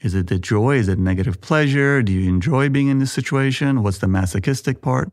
Is 0.00 0.14
it 0.14 0.28
the 0.28 0.38
joy? 0.38 0.76
Is 0.76 0.88
it 0.88 0.98
negative 0.98 1.40
pleasure? 1.40 2.02
Do 2.02 2.12
you 2.12 2.28
enjoy 2.28 2.68
being 2.68 2.88
in 2.88 2.98
this 2.98 3.12
situation? 3.12 3.82
What's 3.82 3.98
the 3.98 4.08
masochistic 4.08 4.80
part? 4.80 5.10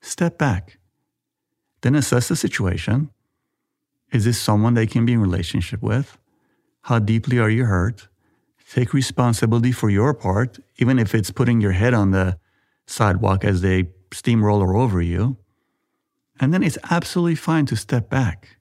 Step 0.00 0.38
back. 0.38 0.78
Then 1.82 1.94
assess 1.94 2.28
the 2.28 2.36
situation. 2.36 3.10
Is 4.12 4.24
this 4.24 4.40
someone 4.40 4.74
they 4.74 4.86
can 4.86 5.04
be 5.04 5.14
in 5.14 5.20
relationship 5.20 5.82
with? 5.82 6.18
How 6.82 6.98
deeply 6.98 7.38
are 7.38 7.50
you 7.50 7.64
hurt? 7.64 8.08
Take 8.72 8.94
responsibility 8.94 9.70
for 9.70 9.90
your 9.90 10.14
part, 10.14 10.58
even 10.78 10.98
if 10.98 11.14
it's 11.14 11.30
putting 11.30 11.60
your 11.60 11.72
head 11.72 11.92
on 11.92 12.10
the 12.10 12.38
sidewalk 12.86 13.44
as 13.44 13.60
they 13.60 13.90
steamroller 14.14 14.74
over 14.74 15.02
you. 15.02 15.36
And 16.40 16.54
then 16.54 16.62
it's 16.62 16.78
absolutely 16.90 17.34
fine 17.34 17.66
to 17.66 17.76
step 17.76 18.08
back. 18.08 18.56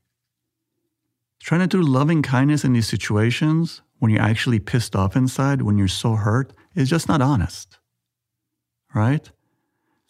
Trying 1.39 1.61
to 1.61 1.67
do 1.67 1.81
loving 1.81 2.21
kindness 2.21 2.65
in 2.65 2.73
these 2.73 2.89
situations 2.89 3.83
when 3.99 4.11
you're 4.11 4.21
actually 4.21 4.59
pissed 4.59 4.97
off 4.97 5.15
inside, 5.15 5.61
when 5.61 5.77
you're 5.77 5.87
so 5.87 6.15
hurt, 6.15 6.51
is 6.75 6.89
just 6.89 7.07
not 7.07 7.21
honest. 7.21 7.79
Right? 8.93 9.31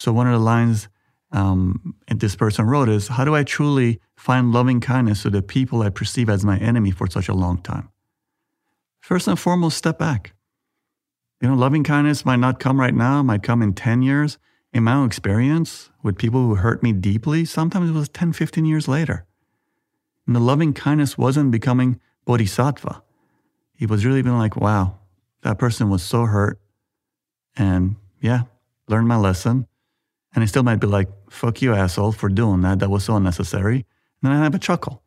So, 0.00 0.12
one 0.12 0.26
of 0.26 0.32
the 0.32 0.44
lines 0.44 0.88
um, 1.30 1.94
this 2.08 2.34
person 2.34 2.64
wrote 2.64 2.88
is 2.88 3.06
How 3.06 3.24
do 3.24 3.36
I 3.36 3.44
truly 3.44 4.00
find 4.16 4.52
loving 4.52 4.80
kindness 4.80 5.22
to 5.22 5.30
the 5.30 5.42
people 5.42 5.82
I 5.82 5.90
perceive 5.90 6.28
as 6.28 6.44
my 6.44 6.58
enemy 6.58 6.90
for 6.90 7.06
such 7.06 7.28
a 7.28 7.34
long 7.34 7.58
time? 7.58 7.92
First 9.02 9.26
and 9.26 9.38
foremost, 9.38 9.76
step 9.76 9.98
back. 9.98 10.32
You 11.40 11.48
know, 11.48 11.56
loving 11.56 11.82
kindness 11.82 12.24
might 12.24 12.36
not 12.36 12.60
come 12.60 12.78
right 12.78 12.94
now, 12.94 13.20
might 13.20 13.42
come 13.42 13.60
in 13.60 13.74
10 13.74 14.00
years. 14.00 14.38
In 14.72 14.84
my 14.84 14.94
own 14.94 15.08
experience 15.08 15.90
with 16.04 16.16
people 16.16 16.40
who 16.46 16.54
hurt 16.54 16.84
me 16.84 16.92
deeply, 16.92 17.44
sometimes 17.44 17.90
it 17.90 17.94
was 17.94 18.08
10, 18.08 18.32
15 18.32 18.64
years 18.64 18.86
later. 18.86 19.26
And 20.24 20.36
the 20.36 20.40
loving 20.40 20.72
kindness 20.72 21.18
wasn't 21.18 21.50
becoming 21.50 21.98
bodhisattva. 22.24 23.02
It 23.76 23.90
was 23.90 24.06
really 24.06 24.22
being 24.22 24.38
like, 24.38 24.56
wow, 24.56 25.00
that 25.42 25.58
person 25.58 25.90
was 25.90 26.04
so 26.04 26.26
hurt. 26.26 26.60
And 27.56 27.96
yeah, 28.20 28.42
learned 28.86 29.08
my 29.08 29.16
lesson. 29.16 29.66
And 30.32 30.44
I 30.44 30.46
still 30.46 30.62
might 30.62 30.76
be 30.76 30.86
like, 30.86 31.08
fuck 31.28 31.60
you, 31.60 31.74
asshole, 31.74 32.12
for 32.12 32.28
doing 32.28 32.60
that. 32.60 32.78
That 32.78 32.88
was 32.88 33.02
so 33.02 33.16
unnecessary. 33.16 33.84
And 34.22 34.30
then 34.30 34.32
I 34.32 34.44
have 34.44 34.54
a 34.54 34.60
chuckle. 34.60 35.02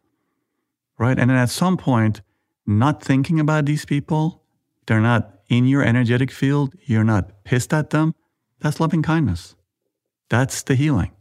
Right. 0.99 1.17
And 1.17 1.29
then 1.29 1.37
at 1.37 1.49
some 1.49 1.77
point, 1.77 2.21
not 2.65 3.03
thinking 3.03 3.39
about 3.39 3.65
these 3.65 3.85
people, 3.85 4.41
they're 4.85 5.01
not 5.01 5.39
in 5.47 5.65
your 5.65 5.83
energetic 5.83 6.31
field, 6.31 6.73
you're 6.85 7.03
not 7.03 7.43
pissed 7.43 7.73
at 7.73 7.91
them, 7.91 8.13
That's 8.59 8.79
loving 8.79 9.03
kindness. 9.03 9.55
That's 10.29 10.63
the 10.63 10.75
healing. 10.75 11.11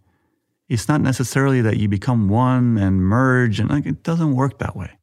It's 0.68 0.88
not 0.88 1.00
necessarily 1.00 1.60
that 1.60 1.76
you 1.76 1.88
become 1.88 2.28
one 2.28 2.78
and 2.78 3.02
merge, 3.02 3.60
and 3.60 3.68
like 3.68 3.86
it 3.86 4.02
doesn't 4.02 4.34
work 4.34 4.58
that 4.58 4.76
way. 4.76 4.98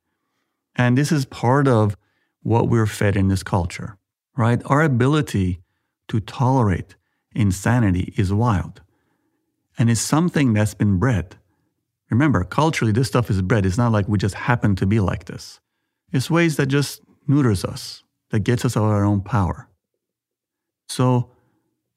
And 0.76 0.98
this 0.98 1.12
is 1.12 1.26
part 1.26 1.68
of 1.68 1.96
what 2.42 2.68
we're 2.68 2.88
fed 2.88 3.16
in 3.16 3.28
this 3.28 3.44
culture, 3.44 3.98
right? 4.36 4.62
Our 4.66 4.82
ability 4.82 5.62
to 6.08 6.20
tolerate 6.20 6.96
insanity 7.34 8.14
is 8.18 8.34
wild. 8.34 8.82
And 9.78 9.90
it's 9.90 10.02
something 10.02 10.54
that's 10.54 10.74
been 10.74 10.98
bred. 10.98 11.36
Remember, 12.10 12.44
culturally, 12.44 12.92
this 12.92 13.08
stuff 13.08 13.30
is 13.30 13.42
bred. 13.42 13.66
It's 13.66 13.78
not 13.78 13.92
like 13.92 14.08
we 14.08 14.18
just 14.18 14.36
happen 14.36 14.76
to 14.78 14.86
be 14.86 15.00
like 15.00 15.26
this. 15.26 15.60
It's 16.12 16.30
ways 16.30 16.58
that 16.58 16.68
just 16.68 17.02
neuters 17.28 17.64
us, 17.64 18.04
that 18.32 18.42
gets 18.42 18.66
us 18.66 18.76
out 18.76 18.84
of 18.84 18.90
our 18.90 19.06
own 19.06 19.22
power. 19.22 19.70
So, 20.90 21.32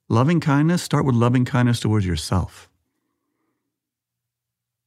loving 0.09 0.41
kindness, 0.41 0.83
start 0.83 1.05
with 1.05 1.17
loving 1.17 1.45
kindness 1.45 1.81
towards 1.81 2.07
yourself. 2.07 2.69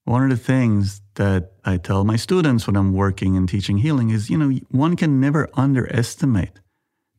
One 0.06 0.24
of 0.24 0.30
the 0.30 0.38
things 0.38 1.02
that 1.16 1.52
I 1.66 1.76
tell 1.76 2.06
my 2.06 2.16
students 2.16 2.66
when 2.66 2.78
I'm 2.78 2.94
working 2.94 3.36
and 3.36 3.50
teaching 3.50 3.80
healing 3.80 4.10
is, 4.10 4.30
you 4.30 4.38
know, 4.38 4.58
one 4.70 4.96
can 4.96 5.20
never 5.20 5.50
underestimate 5.56 6.62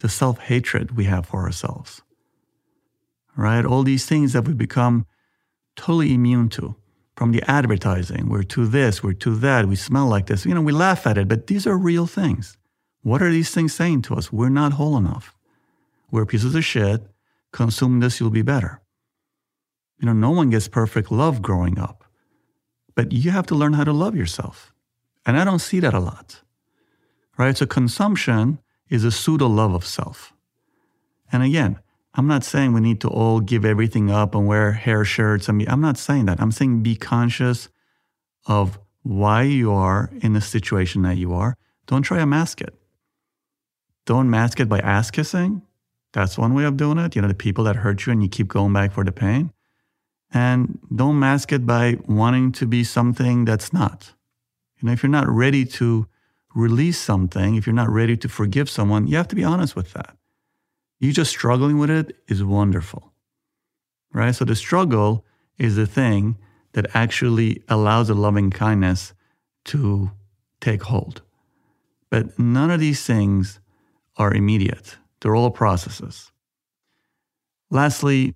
the 0.00 0.08
self 0.08 0.38
hatred 0.38 0.96
we 0.96 1.04
have 1.04 1.26
for 1.26 1.42
ourselves. 1.42 2.00
Right? 3.36 3.64
All 3.64 3.82
these 3.82 4.06
things 4.06 4.32
that 4.32 4.48
we 4.48 4.54
become 4.54 5.06
totally 5.76 6.14
immune 6.14 6.48
to 6.50 6.76
from 7.18 7.32
the 7.32 7.42
advertising. 7.50 8.28
We're 8.28 8.44
to 8.44 8.64
this, 8.64 9.02
we're 9.02 9.12
to 9.14 9.34
that, 9.38 9.66
we 9.66 9.74
smell 9.74 10.06
like 10.06 10.26
this. 10.26 10.46
You 10.46 10.54
know, 10.54 10.60
we 10.60 10.70
laugh 10.70 11.04
at 11.04 11.18
it, 11.18 11.26
but 11.26 11.48
these 11.48 11.66
are 11.66 11.76
real 11.76 12.06
things. 12.06 12.56
What 13.02 13.20
are 13.22 13.30
these 13.32 13.50
things 13.50 13.74
saying 13.74 14.02
to 14.02 14.14
us? 14.14 14.32
We're 14.32 14.48
not 14.48 14.74
whole 14.74 14.96
enough. 14.96 15.34
We're 16.12 16.26
pieces 16.26 16.54
of 16.54 16.64
shit. 16.64 17.02
Consume 17.52 17.98
this, 17.98 18.20
you'll 18.20 18.30
be 18.30 18.42
better. 18.42 18.80
You 19.98 20.06
know, 20.06 20.12
no 20.12 20.30
one 20.30 20.50
gets 20.50 20.68
perfect 20.68 21.10
love 21.10 21.42
growing 21.42 21.76
up. 21.76 22.04
But 22.94 23.10
you 23.10 23.32
have 23.32 23.46
to 23.46 23.56
learn 23.56 23.72
how 23.72 23.82
to 23.82 23.92
love 23.92 24.14
yourself. 24.14 24.72
And 25.26 25.36
I 25.36 25.42
don't 25.42 25.58
see 25.58 25.80
that 25.80 25.94
a 25.94 25.98
lot. 25.98 26.42
Right? 27.36 27.56
So 27.56 27.66
consumption 27.66 28.60
is 28.88 29.02
a 29.02 29.10
pseudo 29.10 29.48
love 29.48 29.74
of 29.74 29.84
self. 29.84 30.32
And 31.32 31.42
again, 31.42 31.80
I'm 32.14 32.26
not 32.26 32.44
saying 32.44 32.72
we 32.72 32.80
need 32.80 33.00
to 33.02 33.08
all 33.08 33.40
give 33.40 33.64
everything 33.64 34.10
up 34.10 34.34
and 34.34 34.46
wear 34.46 34.72
hair 34.72 35.04
shirts. 35.04 35.48
I 35.48 35.52
mean, 35.52 35.68
I'm 35.68 35.80
not 35.80 35.98
saying 35.98 36.26
that. 36.26 36.40
I'm 36.40 36.52
saying 36.52 36.82
be 36.82 36.96
conscious 36.96 37.68
of 38.46 38.78
why 39.02 39.42
you 39.42 39.72
are 39.72 40.10
in 40.20 40.32
the 40.32 40.40
situation 40.40 41.02
that 41.02 41.16
you 41.16 41.32
are. 41.32 41.56
Don't 41.86 42.02
try 42.02 42.18
to 42.18 42.26
mask 42.26 42.60
it. 42.60 42.74
Don't 44.04 44.30
mask 44.30 44.60
it 44.60 44.68
by 44.68 44.80
ass 44.80 45.10
kissing. 45.10 45.62
That's 46.12 46.38
one 46.38 46.54
way 46.54 46.64
of 46.64 46.76
doing 46.76 46.98
it. 46.98 47.14
You 47.14 47.22
know, 47.22 47.28
the 47.28 47.34
people 47.34 47.64
that 47.64 47.76
hurt 47.76 48.06
you 48.06 48.12
and 48.12 48.22
you 48.22 48.28
keep 48.28 48.48
going 48.48 48.72
back 48.72 48.92
for 48.92 49.04
the 49.04 49.12
pain. 49.12 49.52
And 50.32 50.78
don't 50.94 51.18
mask 51.18 51.52
it 51.52 51.64
by 51.64 51.96
wanting 52.06 52.52
to 52.52 52.66
be 52.66 52.84
something 52.84 53.44
that's 53.44 53.72
not. 53.72 54.12
You 54.78 54.86
know, 54.86 54.92
if 54.92 55.02
you're 55.02 55.10
not 55.10 55.28
ready 55.28 55.64
to 55.64 56.06
release 56.54 56.98
something, 56.98 57.54
if 57.54 57.66
you're 57.66 57.74
not 57.74 57.88
ready 57.88 58.16
to 58.18 58.28
forgive 58.28 58.68
someone, 58.68 59.06
you 59.06 59.16
have 59.16 59.28
to 59.28 59.36
be 59.36 59.44
honest 59.44 59.74
with 59.74 59.92
that. 59.94 60.17
You 60.98 61.12
just 61.12 61.30
struggling 61.30 61.78
with 61.78 61.90
it 61.90 62.16
is 62.26 62.42
wonderful, 62.42 63.12
right? 64.12 64.34
So 64.34 64.44
the 64.44 64.56
struggle 64.56 65.24
is 65.58 65.76
the 65.76 65.86
thing 65.86 66.36
that 66.72 66.86
actually 66.94 67.62
allows 67.68 68.08
the 68.08 68.14
loving 68.14 68.50
kindness 68.50 69.14
to 69.66 70.10
take 70.60 70.82
hold. 70.82 71.22
But 72.10 72.38
none 72.38 72.70
of 72.70 72.80
these 72.80 73.04
things 73.04 73.60
are 74.16 74.34
immediate, 74.34 74.96
they're 75.20 75.36
all 75.36 75.50
processes. 75.50 76.32
Lastly, 77.70 78.34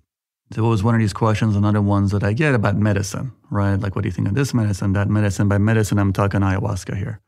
there 0.51 0.63
was 0.63 0.83
one 0.83 0.93
of 0.93 1.01
these 1.01 1.13
questions, 1.13 1.55
another 1.55 1.81
ones 1.81 2.11
that 2.11 2.23
I 2.23 2.33
get 2.33 2.53
about 2.53 2.77
medicine, 2.77 3.31
right? 3.49 3.75
Like, 3.75 3.95
what 3.95 4.03
do 4.03 4.07
you 4.07 4.13
think 4.13 4.27
of 4.27 4.35
this 4.35 4.53
medicine, 4.53 4.93
that 4.93 5.09
medicine? 5.09 5.49
By 5.49 5.57
medicine, 5.57 5.97
I'm 5.97 6.13
talking 6.13 6.41
ayahuasca 6.41 6.95
here. 6.95 7.19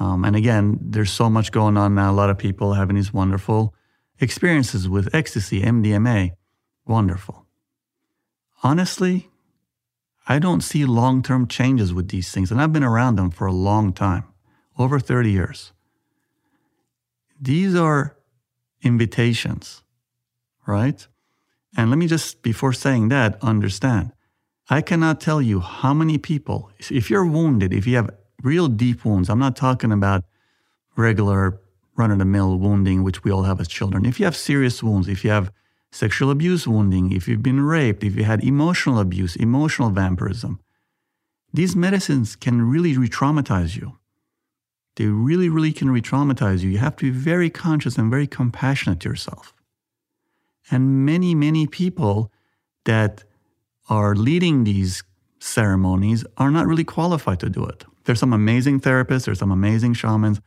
Um, 0.00 0.24
and 0.24 0.34
again, 0.34 0.78
there's 0.80 1.12
so 1.12 1.30
much 1.30 1.52
going 1.52 1.76
on 1.76 1.94
now. 1.94 2.10
A 2.10 2.12
lot 2.12 2.30
of 2.30 2.36
people 2.36 2.72
having 2.72 2.96
these 2.96 3.14
wonderful 3.14 3.74
experiences 4.20 4.88
with 4.88 5.14
ecstasy, 5.14 5.62
MDMA. 5.62 6.32
Wonderful. 6.86 7.46
Honestly, 8.62 9.30
I 10.26 10.38
don't 10.38 10.62
see 10.62 10.84
long 10.84 11.22
term 11.22 11.46
changes 11.46 11.92
with 11.92 12.08
these 12.08 12.30
things, 12.30 12.50
and 12.50 12.60
I've 12.60 12.72
been 12.72 12.84
around 12.84 13.16
them 13.16 13.30
for 13.30 13.46
a 13.46 13.52
long 13.52 13.92
time 13.92 14.24
over 14.78 14.98
30 14.98 15.30
years. 15.30 15.72
These 17.40 17.74
are 17.74 18.16
invitations, 18.82 19.82
right? 20.66 21.06
And 21.76 21.90
let 21.90 21.98
me 21.98 22.06
just, 22.06 22.42
before 22.42 22.72
saying 22.72 23.08
that, 23.08 23.38
understand 23.42 24.12
I 24.70 24.80
cannot 24.80 25.20
tell 25.20 25.42
you 25.42 25.60
how 25.60 25.92
many 25.92 26.16
people, 26.16 26.70
if 26.78 27.10
you're 27.10 27.26
wounded, 27.26 27.74
if 27.74 27.86
you 27.86 27.96
have 27.96 28.10
real 28.42 28.68
deep 28.68 29.04
wounds, 29.04 29.28
I'm 29.28 29.38
not 29.38 29.56
talking 29.56 29.92
about 29.92 30.24
regular 30.96 31.60
run 31.96 32.10
of 32.10 32.18
the 32.18 32.24
mill 32.24 32.58
wounding, 32.58 33.02
which 33.02 33.24
we 33.24 33.30
all 33.30 33.44
have 33.44 33.60
as 33.60 33.68
children. 33.68 34.04
If 34.04 34.18
you 34.18 34.24
have 34.24 34.36
serious 34.36 34.82
wounds, 34.82 35.08
if 35.08 35.24
you 35.24 35.30
have 35.30 35.52
sexual 35.92 36.30
abuse 36.30 36.66
wounding, 36.66 37.12
if 37.12 37.28
you've 37.28 37.42
been 37.42 37.60
raped, 37.60 38.02
if 38.02 38.16
you 38.16 38.24
had 38.24 38.42
emotional 38.42 38.98
abuse, 38.98 39.36
emotional 39.36 39.90
vampirism, 39.90 40.60
these 41.52 41.76
medicines 41.76 42.34
can 42.34 42.62
really 42.62 42.96
re 42.98 43.08
traumatize 43.08 43.76
you. 43.76 43.96
They 44.96 45.06
really, 45.06 45.48
really 45.48 45.72
can 45.72 45.90
re 45.90 46.00
traumatize 46.00 46.62
you. 46.62 46.70
You 46.70 46.78
have 46.78 46.96
to 46.96 47.04
be 47.04 47.16
very 47.16 47.48
conscious 47.50 47.96
and 47.96 48.10
very 48.10 48.26
compassionate 48.26 49.00
to 49.00 49.08
yourself. 49.08 49.54
And 50.70 51.04
many, 51.04 51.34
many 51.34 51.66
people 51.66 52.32
that 52.84 53.24
are 53.88 54.14
leading 54.14 54.64
these 54.64 55.04
ceremonies 55.38 56.24
are 56.38 56.50
not 56.50 56.66
really 56.66 56.84
qualified 56.84 57.38
to 57.40 57.50
do 57.50 57.64
it. 57.66 57.84
There's 58.04 58.18
some 58.18 58.32
amazing 58.32 58.80
therapists, 58.80 59.26
there's 59.26 59.38
some 59.38 59.52
amazing 59.52 59.94
shamans, 59.94 60.40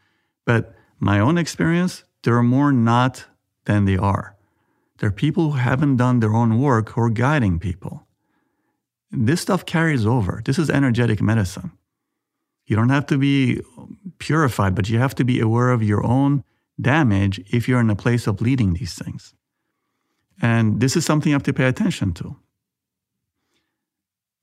but 0.46 0.74
my 1.00 1.20
own 1.20 1.38
experience, 1.38 2.04
there 2.24 2.36
are 2.36 2.44
more 2.44 2.72
not 2.72 3.26
than 3.66 3.86
they 3.86 3.98
are. 3.98 4.36
There 5.00 5.10
are 5.10 5.14
people 5.14 5.52
who 5.52 5.58
haven't 5.58 5.98
done 5.98 6.20
their 6.20 6.34
own 6.34 6.60
work 6.60 6.90
who 6.90 7.02
are 7.02 7.10
guiding 7.10 7.60
people. 7.60 8.08
This 9.12 9.42
stuff 9.42 9.66
carries 9.66 10.06
over. 10.06 10.42
This 10.44 10.58
is 10.58 10.70
energetic 10.70 11.22
medicine. 11.22 11.72
You 12.66 12.76
don't 12.76 12.90
have 12.90 13.06
to 13.08 13.18
be 13.18 13.62
purified, 14.18 14.76
but 14.76 14.90
you 14.90 15.00
have 15.00 15.16
to 15.16 15.24
be 15.24 15.40
aware 15.40 15.70
of 15.70 15.84
your 15.84 16.06
own 16.06 16.44
damage 16.80 17.40
if 17.52 17.68
you're 17.68 17.80
in 17.80 17.90
a 17.90 17.96
place 17.96 18.28
of 18.28 18.42
leading 18.42 18.74
these 18.74 18.96
things. 18.96 19.34
And 20.42 20.80
this 20.80 20.96
is 20.96 21.06
something 21.06 21.30
you 21.30 21.36
have 21.36 21.44
to 21.44 21.54
pay 21.54 21.68
attention 21.68 22.14
to. 22.16 22.36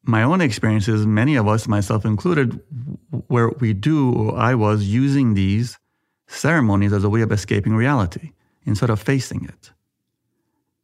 My 0.02 0.22
own 0.22 0.40
experiences, 0.40 1.06
many 1.06 1.36
of 1.36 1.48
us, 1.48 1.66
myself 1.66 2.04
included, 2.04 2.60
where 3.28 3.48
we 3.48 3.72
do, 3.72 4.12
or 4.12 4.36
I 4.36 4.54
was 4.54 4.84
using 4.84 5.34
these 5.34 5.78
ceremonies 6.26 6.92
as 6.92 7.04
a 7.04 7.08
way 7.08 7.22
of 7.22 7.32
escaping 7.32 7.74
reality 7.74 8.32
instead 8.64 8.90
of 8.90 9.00
facing 9.00 9.44
it. 9.44 9.72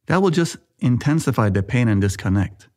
That 0.07 0.21
will 0.21 0.29
just 0.29 0.57
intensify 0.79 1.49
the 1.49 1.63
pain 1.63 1.87
and 1.87 2.01
disconnect. 2.01 2.67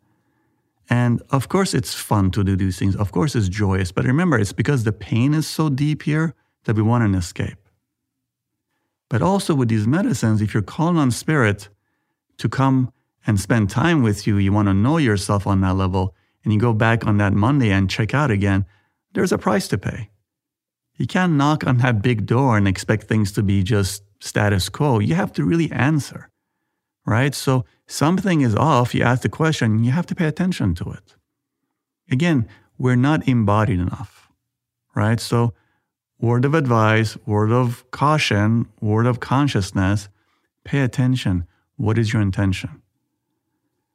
And 0.90 1.22
of 1.31 1.48
course, 1.48 1.74
it's 1.74 1.94
fun 1.94 2.31
to 2.33 2.44
do 2.44 2.57
these 2.57 2.79
things. 2.79 2.94
Of 2.96 3.12
course, 3.12 3.35
it's 3.35 3.48
joyous. 3.48 3.90
But 3.90 4.05
remember, 4.05 4.38
it's 4.38 4.53
because 4.53 4.85
the 4.85 4.92
pain 4.92 5.33
is 5.35 5.46
so 5.46 5.68
deep 5.70 6.03
here 6.03 6.35
that 6.64 6.77
we 6.77 6.83
want 6.83 7.05
an 7.05 7.14
escape. 7.14 7.59
But 9.09 9.22
also 9.22 9.55
with 9.55 9.68
these 9.68 9.87
medicines, 9.87 10.42
if 10.42 10.53
you're 10.53 10.62
calling 10.62 10.98
on 10.98 11.11
spirit 11.11 11.68
to 12.38 12.48
come 12.48 12.92
and 13.27 13.40
spend 13.40 13.70
time 13.70 14.03
with 14.03 14.27
you, 14.27 14.37
you 14.37 14.53
want 14.53 14.68
to 14.68 14.74
know 14.74 14.98
yourself 14.98 15.46
on 15.46 15.61
that 15.62 15.74
level, 15.74 16.14
and 16.42 16.53
you 16.53 16.61
go 16.61 16.74
back 16.74 17.07
on 17.07 17.16
that 17.18 17.33
Monday 17.33 17.70
and 17.70 17.88
check 17.88 18.12
out 18.12 18.31
again, 18.31 18.66
there's 19.14 19.33
a 19.33 19.38
price 19.38 19.68
to 19.68 19.79
pay. 19.79 20.11
You 20.96 21.07
can't 21.07 21.33
knock 21.33 21.66
on 21.66 21.78
that 21.78 22.02
big 22.02 22.26
door 22.26 22.57
and 22.57 22.68
expect 22.68 23.04
things 23.04 23.33
to 23.33 23.42
be 23.42 23.62
just 23.62 24.02
status 24.20 24.68
quo. 24.68 25.00
You 25.00 25.14
have 25.14 25.33
to 25.35 25.44
really 25.44 25.70
answer, 25.72 26.30
right? 27.04 27.35
So 27.35 27.64
something 27.87 28.40
is 28.40 28.54
off. 28.54 28.94
You 28.94 29.02
ask 29.02 29.22
the 29.22 29.28
question, 29.28 29.83
you 29.83 29.90
have 29.90 30.07
to 30.07 30.14
pay 30.14 30.26
attention 30.26 30.74
to 30.76 30.90
it. 30.92 31.16
Again, 32.11 32.48
we're 32.78 32.96
not 32.96 33.26
embodied 33.28 33.80
enough, 33.80 34.28
right? 34.94 35.20
So, 35.20 35.54
word 36.20 36.44
of 36.44 36.54
advice, 36.54 37.16
word 37.26 37.50
of 37.50 37.90
caution, 37.90 38.66
word 38.80 39.07
of 39.07 39.20
consciousness, 39.20 40.09
pay 40.64 40.80
attention. 40.80 41.46
What 41.76 41.98
is 41.98 42.12
your 42.12 42.22
intention? 42.22 42.83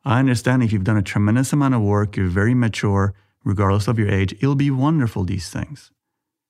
I 0.05 0.19
understand 0.19 0.63
if 0.63 0.71
you've 0.71 0.83
done 0.83 0.97
a 0.97 1.01
tremendous 1.01 1.53
amount 1.53 1.75
of 1.75 1.81
work, 1.81 2.15
you're 2.15 2.27
very 2.27 2.53
mature, 2.53 3.13
regardless 3.43 3.87
of 3.87 3.99
your 3.99 4.09
age, 4.09 4.33
it'll 4.33 4.55
be 4.55 4.71
wonderful, 4.71 5.23
these 5.23 5.49
things. 5.49 5.91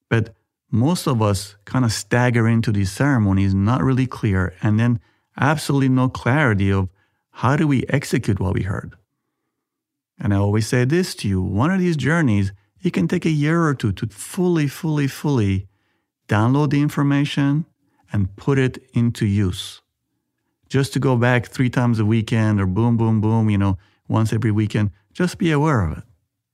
But 0.10 0.36
most 0.72 1.08
of 1.08 1.22
us 1.22 1.56
kind 1.66 1.84
of 1.84 1.92
stagger 1.92 2.48
into 2.48 2.72
these 2.72 2.92
ceremonies, 2.92 3.54
not 3.54 3.84
really 3.84 4.08
clear, 4.08 4.54
and 4.62 4.80
then 4.80 5.00
absolutely 5.38 5.90
no 5.90 6.10
clarity 6.10 6.72
of 6.72 6.90
how 7.32 7.56
do 7.56 7.68
we 7.68 7.86
execute 7.90 8.40
what 8.40 8.54
we 8.54 8.64
heard. 8.64 8.96
And 10.20 10.34
I 10.34 10.38
always 10.38 10.68
say 10.68 10.86
this 10.86 11.16
to 11.16 11.28
you 11.28 11.42
one 11.42 11.72
of 11.72 11.80
these 11.80 11.98
journeys, 11.98 12.52
it 12.82 12.94
can 12.94 13.08
take 13.08 13.26
a 13.26 13.32
year 13.32 13.64
or 13.64 13.74
two 13.74 13.92
to 13.94 14.08
fully, 14.08 14.68
fully, 14.68 15.08
fully 15.08 15.68
download 16.28 16.72
the 16.72 16.82
information 16.82 17.66
and 18.12 18.36
put 18.36 18.60
it 18.60 18.78
into 18.94 19.26
use 19.26 19.82
just 20.70 20.94
to 20.94 21.00
go 21.00 21.18
back 21.18 21.48
three 21.48 21.70
times 21.70 22.00
a 22.00 22.06
weekend 22.06 22.62
or 22.62 22.66
boom, 22.66 22.96
boom, 22.96 23.20
boom, 23.20 23.50
you 23.50 23.58
know, 23.58 23.78
once 24.08 24.32
every 24.32 24.52
weekend. 24.52 24.92
Just 25.12 25.38
be 25.38 25.52
aware 25.52 25.82
of 25.82 25.98
it, 25.98 26.04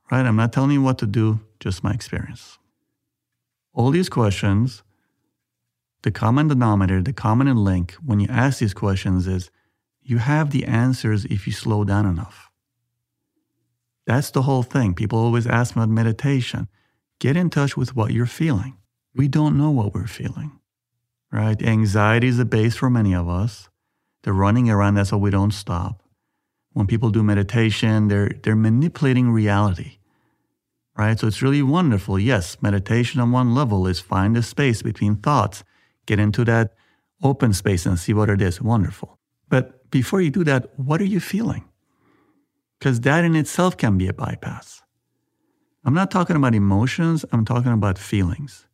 right? 0.10 0.26
I'm 0.26 0.38
not 0.38 0.54
telling 0.54 0.72
you 0.72 0.82
what 0.82 0.98
to 1.00 1.06
do, 1.06 1.42
just 1.60 1.84
my 1.84 1.92
experience. 1.92 2.58
All 3.76 3.92
these 3.92 4.08
questions, 4.08 4.84
the 6.04 6.12
common 6.12 6.48
denominator, 6.48 7.02
the 7.02 7.12
common 7.12 7.54
link 7.58 7.94
when 8.04 8.22
you 8.22 8.28
ask 8.30 8.60
these 8.60 8.74
questions 8.74 9.28
is 9.28 9.52
you 10.02 10.18
have 10.20 10.52
the 10.52 10.64
answers 10.64 11.26
if 11.26 11.46
you 11.46 11.52
slow 11.52 11.84
down 11.84 12.06
enough. 12.06 12.50
That's 14.08 14.32
the 14.32 14.44
whole 14.44 14.64
thing. 14.64 14.94
People 14.94 15.20
always 15.20 15.46
ask 15.46 15.76
me 15.76 15.84
about 15.84 15.92
meditation. 15.92 16.70
Get 17.20 17.36
in 17.36 17.50
touch 17.50 17.76
with 17.76 17.98
what 17.98 18.14
you're 18.14 18.26
feeling. 18.26 18.78
We 19.14 19.28
don't 19.28 19.58
know 19.58 19.72
what 19.72 19.94
we're 19.94 20.08
feeling, 20.08 20.60
right? 21.30 21.62
Anxiety 21.62 22.28
is 22.28 22.38
the 22.38 22.46
base 22.46 22.78
for 22.78 22.90
many 22.90 23.14
of 23.14 23.28
us. 23.28 23.70
The 24.24 24.32
running 24.32 24.70
around, 24.70 24.96
that's 24.96 25.12
why 25.12 25.18
we 25.18 25.32
don't 25.32 25.54
stop. 25.54 26.02
When 26.72 26.88
people 26.88 27.10
do 27.10 27.24
meditation, 27.24 28.08
they're, 28.08 28.32
they're 28.42 28.56
manipulating 28.56 29.32
reality, 29.32 29.98
right? 30.98 31.20
So 31.20 31.28
it's 31.28 31.42
really 31.42 31.62
wonderful. 31.62 32.20
Yes, 32.20 32.58
meditation 32.62 33.20
on 33.22 33.32
one 33.32 33.54
level 33.54 33.88
is 33.88 34.00
find 34.00 34.36
the 34.36 34.44
space 34.44 34.82
between 34.82 35.18
thoughts, 35.18 35.64
get 36.06 36.20
into 36.20 36.46
that 36.46 36.74
open 37.24 37.54
space 37.54 37.86
and 37.86 37.98
see 38.00 38.14
what 38.14 38.30
it 38.30 38.42
is. 38.42 38.62
Wonderful. 38.62 39.20
But 39.50 39.90
before 39.92 40.22
you 40.22 40.32
do 40.32 40.44
that, 40.44 40.78
what 40.78 41.02
are 41.02 41.06
you 41.06 41.20
feeling? 41.20 41.66
Because 42.80 43.02
that 43.02 43.24
in 43.24 43.36
itself 43.36 43.78
can 43.78 43.98
be 43.98 44.08
a 44.08 44.14
bypass. 44.14 44.82
I'm 45.84 45.94
not 45.94 46.12
talking 46.12 46.36
about 46.36 46.56
emotions, 46.56 47.26
I'm 47.32 47.46
talking 47.46 47.72
about 47.72 47.98
feelings. 47.98 48.66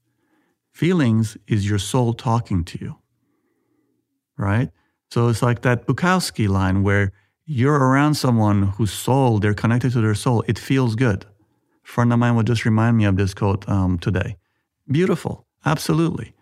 Feelings 0.71 1.37
is 1.47 1.69
your 1.69 1.79
soul 1.79 2.13
talking 2.13 2.63
to 2.63 2.79
you, 2.79 2.97
right? 4.37 4.69
So 5.09 5.27
it's 5.27 5.41
like 5.41 5.61
that 5.63 5.85
Bukowski 5.85 6.47
line 6.47 6.83
where 6.83 7.11
you're 7.45 7.77
around 7.77 8.15
someone 8.15 8.63
whose 8.63 8.93
soul, 8.93 9.39
they're 9.39 9.53
connected 9.53 9.91
to 9.91 10.01
their 10.01 10.15
soul, 10.15 10.43
it 10.47 10.57
feels 10.57 10.95
good. 10.95 11.25
Friend 11.91 12.13
of 12.13 12.19
mine 12.19 12.37
would 12.37 12.47
just 12.47 12.63
remind 12.63 12.95
me 12.95 13.03
of 13.03 13.17
this 13.17 13.33
quote 13.33 13.67
um, 13.67 13.99
today. 13.99 14.37
Beautiful, 14.89 15.45
absolutely, 15.65 16.33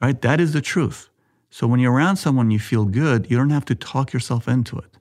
right? 0.00 0.22
That 0.22 0.40
is 0.40 0.52
the 0.52 0.60
truth. 0.60 1.10
So 1.50 1.66
when 1.66 1.80
you're 1.80 1.92
around 1.92 2.18
someone 2.18 2.52
you 2.52 2.60
feel 2.60 2.84
good, 2.84 3.28
you 3.28 3.36
don't 3.36 3.50
have 3.50 3.64
to 3.64 3.74
talk 3.74 4.12
yourself 4.12 4.46
into 4.46 4.78
it. 4.78 4.98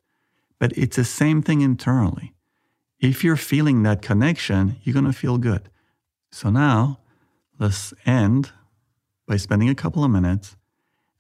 But 0.57 0.75
it's 0.75 0.95
the 0.95 1.03
same 1.03 1.43
thing 1.43 1.61
internally. 1.61 2.33
If 2.99 3.23
you're 3.23 3.35
feeling 3.35 3.83
that 3.83 4.01
connection, 4.01 4.77
you're 4.81 4.95
going 4.95 5.05
to 5.05 5.13
feel 5.13 5.37
good. 5.37 5.69
So 6.31 6.49
now 6.49 7.01
let's 7.59 7.93
end 8.07 8.53
by 9.27 9.37
spending 9.37 9.69
a 9.69 9.75
couple 9.75 10.03
of 10.03 10.09
minutes 10.09 10.55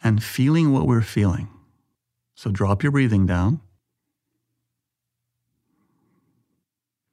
and 0.03 0.23
feeling 0.23 0.73
what 0.73 0.87
we're 0.87 1.01
feeling. 1.01 1.49
So 2.33 2.49
drop 2.49 2.81
your 2.81 2.91
breathing 2.91 3.27
down. 3.27 3.61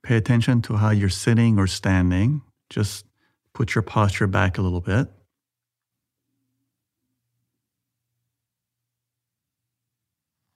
Pay 0.03 0.17
attention 0.17 0.63
to 0.63 0.77
how 0.77 0.91
you're 0.91 1.09
sitting 1.09 1.59
or 1.59 1.67
standing. 1.67 2.43
Just 2.69 3.07
put 3.55 3.75
your 3.75 3.83
posture 3.83 4.27
back 4.27 4.59
a 4.59 4.63
little 4.63 4.81
bit. 4.81 5.09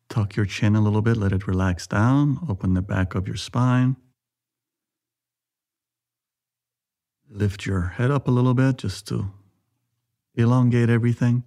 Tuck 0.09 0.35
your 0.35 0.47
chin 0.47 0.75
a 0.75 0.81
little 0.81 1.03
bit, 1.03 1.17
let 1.17 1.33
it 1.33 1.47
relax 1.47 1.87
down. 1.87 2.39
Open 2.49 2.75
the 2.75 2.83
back 2.83 3.15
of 3.15 3.29
your 3.29 3.37
spine. 3.37 3.97
Lift 7.29 7.67
your 7.67 7.83
head 7.83 8.11
up 8.11 8.27
a 8.27 8.31
little 8.31 8.55
bit 8.55 8.79
just 8.79 9.07
to 9.09 9.31
elongate 10.35 10.89
everything. 10.89 11.45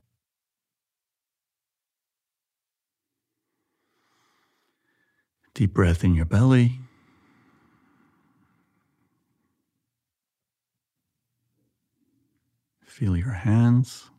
Deep 5.54 5.74
breath 5.74 6.04
in 6.04 6.14
your 6.14 6.26
belly. 6.26 6.80
Feel 13.00 13.16
your 13.16 13.32
hands, 13.32 14.10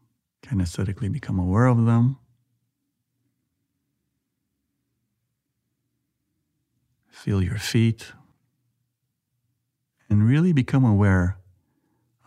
kinesthetically 0.43 1.12
become 1.12 1.38
aware 1.38 1.66
of 1.66 1.85
them. 1.85 2.16
Feel 7.11 7.43
your 7.43 7.59
feet 7.59 8.14
and 10.09 10.27
really 10.27 10.55
become 10.55 10.83
aware 10.83 11.37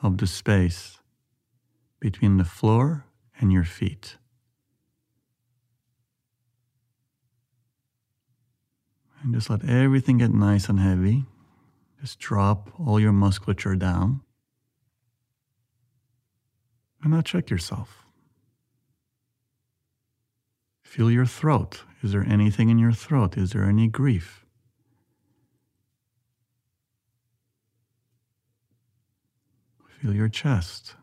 of 0.03 0.19
the 0.19 0.27
space 0.27 0.99
between 1.99 2.37
the 2.37 2.45
floor 2.45 3.05
and 3.41 3.51
your 3.51 3.63
feet. 3.63 4.17
And 9.23 9.33
just 9.33 9.49
let 9.49 9.67
everything 9.67 10.19
get 10.19 10.31
nice 10.31 10.69
and 10.69 10.79
heavy. 10.79 11.25
Just 11.99 12.19
drop 12.19 12.69
all 12.79 12.99
your 12.99 13.11
musculature 13.11 13.75
down. 13.75 14.21
And 17.03 17.11
now 17.11 17.21
check 17.21 17.49
yourself. 17.49 18.05
Feel 20.83 21.11
your 21.11 21.25
throat. 21.25 21.81
Is 22.01 22.13
there 22.13 22.23
anything 22.23 22.69
in 22.69 22.79
your 22.79 22.93
throat? 22.93 23.37
Is 23.37 23.51
there 23.51 23.65
any 23.65 23.87
grief? 23.87 24.45
Feel 29.99 30.13
your 30.13 30.29
chest. 30.29 30.95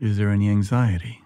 Is 0.00 0.18
there 0.18 0.30
any 0.30 0.50
anxiety? 0.50 1.22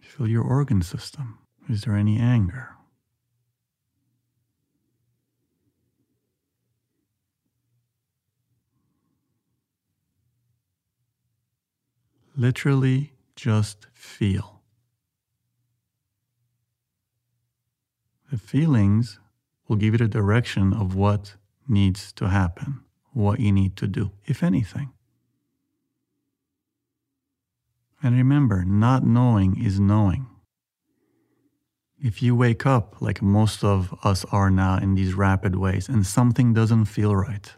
Feel 0.00 0.28
your 0.28 0.44
organ 0.44 0.82
system. 0.82 1.38
Is 1.68 1.82
there 1.82 1.96
any 1.96 2.18
anger? 2.18 2.76
Literally 12.42 13.12
just 13.36 13.86
feel. 13.94 14.62
The 18.32 18.36
feelings 18.36 19.20
will 19.68 19.76
give 19.76 19.94
you 19.94 19.98
the 19.98 20.08
direction 20.08 20.72
of 20.72 20.96
what 20.96 21.36
needs 21.68 22.12
to 22.14 22.30
happen, 22.30 22.80
what 23.12 23.38
you 23.38 23.52
need 23.52 23.76
to 23.76 23.86
do, 23.86 24.10
if 24.26 24.42
anything. 24.42 24.90
And 28.02 28.16
remember, 28.16 28.64
not 28.64 29.06
knowing 29.06 29.62
is 29.62 29.78
knowing. 29.78 30.26
If 31.96 32.24
you 32.24 32.34
wake 32.34 32.66
up 32.66 33.00
like 33.00 33.22
most 33.22 33.62
of 33.62 33.94
us 34.02 34.24
are 34.32 34.50
now 34.50 34.78
in 34.78 34.96
these 34.96 35.14
rapid 35.14 35.54
ways 35.54 35.88
and 35.88 36.04
something 36.04 36.52
doesn't 36.52 36.86
feel 36.86 37.14
right, 37.14 37.52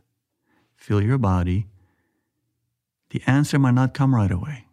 feel 0.76 1.00
your 1.00 1.16
body. 1.16 1.68
The 3.08 3.22
answer 3.26 3.58
might 3.58 3.72
not 3.80 3.94
come 3.94 4.14
right 4.14 4.30
away. 4.30 4.63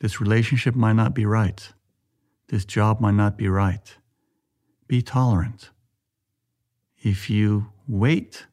This 0.00 0.20
relationship 0.20 0.74
might 0.74 0.94
not 0.94 1.14
be 1.14 1.26
right. 1.26 1.72
This 2.48 2.64
job 2.64 3.00
might 3.00 3.14
not 3.14 3.36
be 3.36 3.48
right. 3.48 3.96
Be 4.88 5.02
tolerant. 5.02 5.70
If 6.98 7.30
you 7.30 7.66
wait 7.86 8.46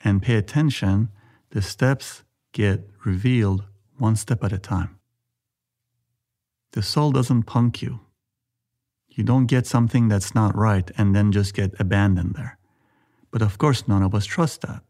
and 0.00 0.22
pay 0.22 0.36
attention, 0.36 1.08
the 1.50 1.60
steps 1.60 2.22
get 2.52 2.88
revealed 3.04 3.64
one 3.98 4.16
step 4.16 4.42
at 4.44 4.52
a 4.52 4.58
time. 4.58 4.98
The 6.72 6.82
soul 6.82 7.12
doesn't 7.12 7.42
punk 7.42 7.82
you. 7.82 8.00
You 9.08 9.24
don't 9.24 9.46
get 9.46 9.66
something 9.66 10.08
that's 10.08 10.34
not 10.34 10.56
right 10.56 10.90
and 10.96 11.14
then 11.14 11.32
just 11.32 11.52
get 11.52 11.78
abandoned 11.78 12.34
there. 12.34 12.58
But 13.30 13.42
of 13.42 13.58
course, 13.58 13.86
none 13.86 14.02
of 14.02 14.14
us 14.14 14.24
trust 14.24 14.62
that, 14.62 14.82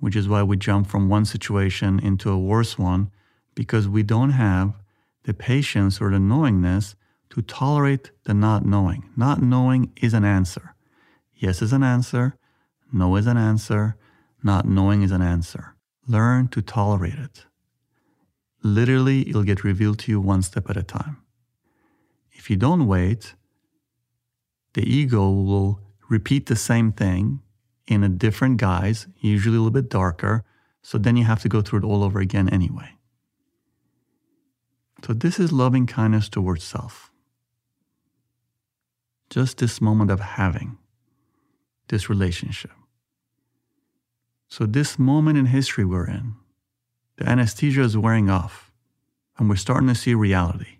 which 0.00 0.16
is 0.16 0.28
why 0.28 0.42
we 0.42 0.56
jump 0.56 0.88
from 0.88 1.08
one 1.08 1.24
situation 1.24 2.00
into 2.00 2.30
a 2.30 2.38
worse 2.38 2.78
one 2.78 3.10
because 3.54 3.86
we 3.86 4.02
don't 4.02 4.30
have 4.30 4.74
the 5.24 5.34
patience 5.34 6.00
or 6.00 6.10
the 6.10 6.18
knowingness 6.18 6.94
to 7.30 7.42
tolerate 7.42 8.10
the 8.24 8.34
not 8.34 8.64
knowing. 8.64 9.10
Not 9.16 9.42
knowing 9.42 9.92
is 9.96 10.14
an 10.14 10.24
answer. 10.24 10.74
Yes 11.34 11.62
is 11.62 11.72
an 11.72 11.82
answer. 11.82 12.36
No 12.92 13.16
is 13.16 13.26
an 13.26 13.36
answer. 13.36 13.96
Not 14.42 14.66
knowing 14.66 15.02
is 15.02 15.12
an 15.12 15.22
answer. 15.22 15.74
Learn 16.06 16.48
to 16.48 16.62
tolerate 16.62 17.18
it. 17.18 17.44
Literally, 18.62 19.28
it'll 19.28 19.44
get 19.44 19.62
revealed 19.62 19.98
to 20.00 20.12
you 20.12 20.20
one 20.20 20.42
step 20.42 20.68
at 20.68 20.76
a 20.76 20.82
time. 20.82 21.18
If 22.32 22.50
you 22.50 22.56
don't 22.56 22.86
wait, 22.86 23.34
the 24.74 24.82
ego 24.82 25.30
will 25.30 25.80
repeat 26.08 26.46
the 26.46 26.56
same 26.56 26.92
thing 26.92 27.40
in 27.86 28.02
a 28.02 28.08
different 28.08 28.58
guise, 28.58 29.06
usually 29.18 29.56
a 29.56 29.60
little 29.60 29.70
bit 29.70 29.90
darker. 29.90 30.44
So 30.82 30.98
then 30.98 31.16
you 31.16 31.24
have 31.24 31.42
to 31.42 31.48
go 31.48 31.62
through 31.62 31.80
it 31.80 31.84
all 31.84 32.02
over 32.02 32.20
again 32.20 32.48
anyway. 32.48 32.97
So, 35.04 35.12
this 35.12 35.38
is 35.38 35.52
loving 35.52 35.86
kindness 35.86 36.28
towards 36.28 36.64
self 36.64 37.08
just 39.30 39.58
this 39.58 39.80
moment 39.80 40.10
of 40.10 40.20
having 40.20 40.78
this 41.88 42.08
relationship. 42.08 42.70
So, 44.48 44.64
this 44.64 44.98
moment 44.98 45.38
in 45.38 45.46
history 45.46 45.84
we're 45.84 46.06
in, 46.06 46.34
the 47.16 47.28
anesthesia 47.28 47.82
is 47.82 47.96
wearing 47.96 48.30
off, 48.30 48.72
and 49.36 49.48
we're 49.48 49.56
starting 49.56 49.88
to 49.88 49.94
see 49.94 50.14
reality. 50.14 50.78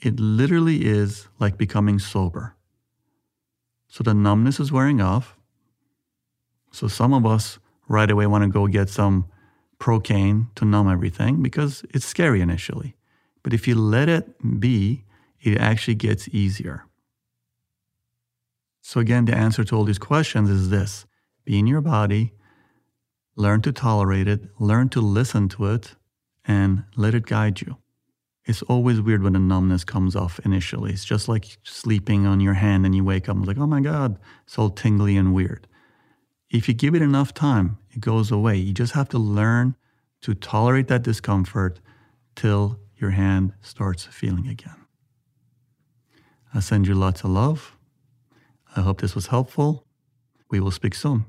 It 0.00 0.18
literally 0.18 0.84
is 0.84 1.28
like 1.38 1.56
becoming 1.56 1.98
sober. 1.98 2.56
So, 3.88 4.02
the 4.02 4.14
numbness 4.14 4.58
is 4.58 4.72
wearing 4.72 5.00
off. 5.00 5.36
So, 6.72 6.88
some 6.88 7.14
of 7.14 7.24
us 7.24 7.60
right 7.86 8.10
away 8.10 8.26
want 8.26 8.42
to 8.42 8.50
go 8.50 8.66
get 8.66 8.88
some 8.88 9.26
Procaine 9.84 10.46
to 10.54 10.64
numb 10.64 10.90
everything 10.90 11.42
because 11.42 11.84
it's 11.92 12.06
scary 12.06 12.40
initially. 12.40 12.96
But 13.42 13.52
if 13.52 13.68
you 13.68 13.74
let 13.74 14.08
it 14.08 14.58
be, 14.58 15.04
it 15.42 15.58
actually 15.58 15.96
gets 15.96 16.26
easier. 16.28 16.86
So, 18.80 18.98
again, 18.98 19.26
the 19.26 19.36
answer 19.36 19.62
to 19.62 19.76
all 19.76 19.84
these 19.84 19.98
questions 19.98 20.48
is 20.48 20.70
this 20.70 21.04
be 21.44 21.58
in 21.58 21.66
your 21.66 21.82
body, 21.82 22.32
learn 23.36 23.60
to 23.60 23.72
tolerate 23.72 24.26
it, 24.26 24.40
learn 24.58 24.88
to 24.88 25.02
listen 25.02 25.50
to 25.50 25.66
it, 25.66 25.96
and 26.46 26.84
let 26.96 27.14
it 27.14 27.26
guide 27.26 27.60
you. 27.60 27.76
It's 28.46 28.62
always 28.62 29.02
weird 29.02 29.22
when 29.22 29.34
the 29.34 29.38
numbness 29.38 29.84
comes 29.84 30.16
off 30.16 30.40
initially. 30.46 30.92
It's 30.92 31.04
just 31.04 31.28
like 31.28 31.58
sleeping 31.62 32.26
on 32.26 32.40
your 32.40 32.54
hand 32.54 32.86
and 32.86 32.94
you 32.94 33.04
wake 33.04 33.28
up 33.28 33.36
and 33.36 33.46
like, 33.46 33.58
oh 33.58 33.66
my 33.66 33.82
God, 33.82 34.18
it's 34.46 34.58
all 34.58 34.70
tingly 34.70 35.18
and 35.18 35.34
weird. 35.34 35.66
If 36.54 36.68
you 36.68 36.74
give 36.74 36.94
it 36.94 37.02
enough 37.02 37.34
time, 37.34 37.78
it 37.90 38.00
goes 38.00 38.30
away. 38.30 38.54
You 38.58 38.72
just 38.72 38.92
have 38.92 39.08
to 39.08 39.18
learn 39.18 39.74
to 40.22 40.34
tolerate 40.34 40.86
that 40.86 41.02
discomfort 41.02 41.80
till 42.36 42.78
your 42.96 43.10
hand 43.10 43.54
starts 43.60 44.04
feeling 44.04 44.46
again. 44.46 44.86
I 46.54 46.60
send 46.60 46.86
you 46.86 46.94
lots 46.94 47.24
of 47.24 47.30
love. 47.30 47.76
I 48.76 48.82
hope 48.82 49.00
this 49.00 49.16
was 49.16 49.26
helpful. 49.26 49.84
We 50.48 50.60
will 50.60 50.70
speak 50.70 50.94
soon. 50.94 51.24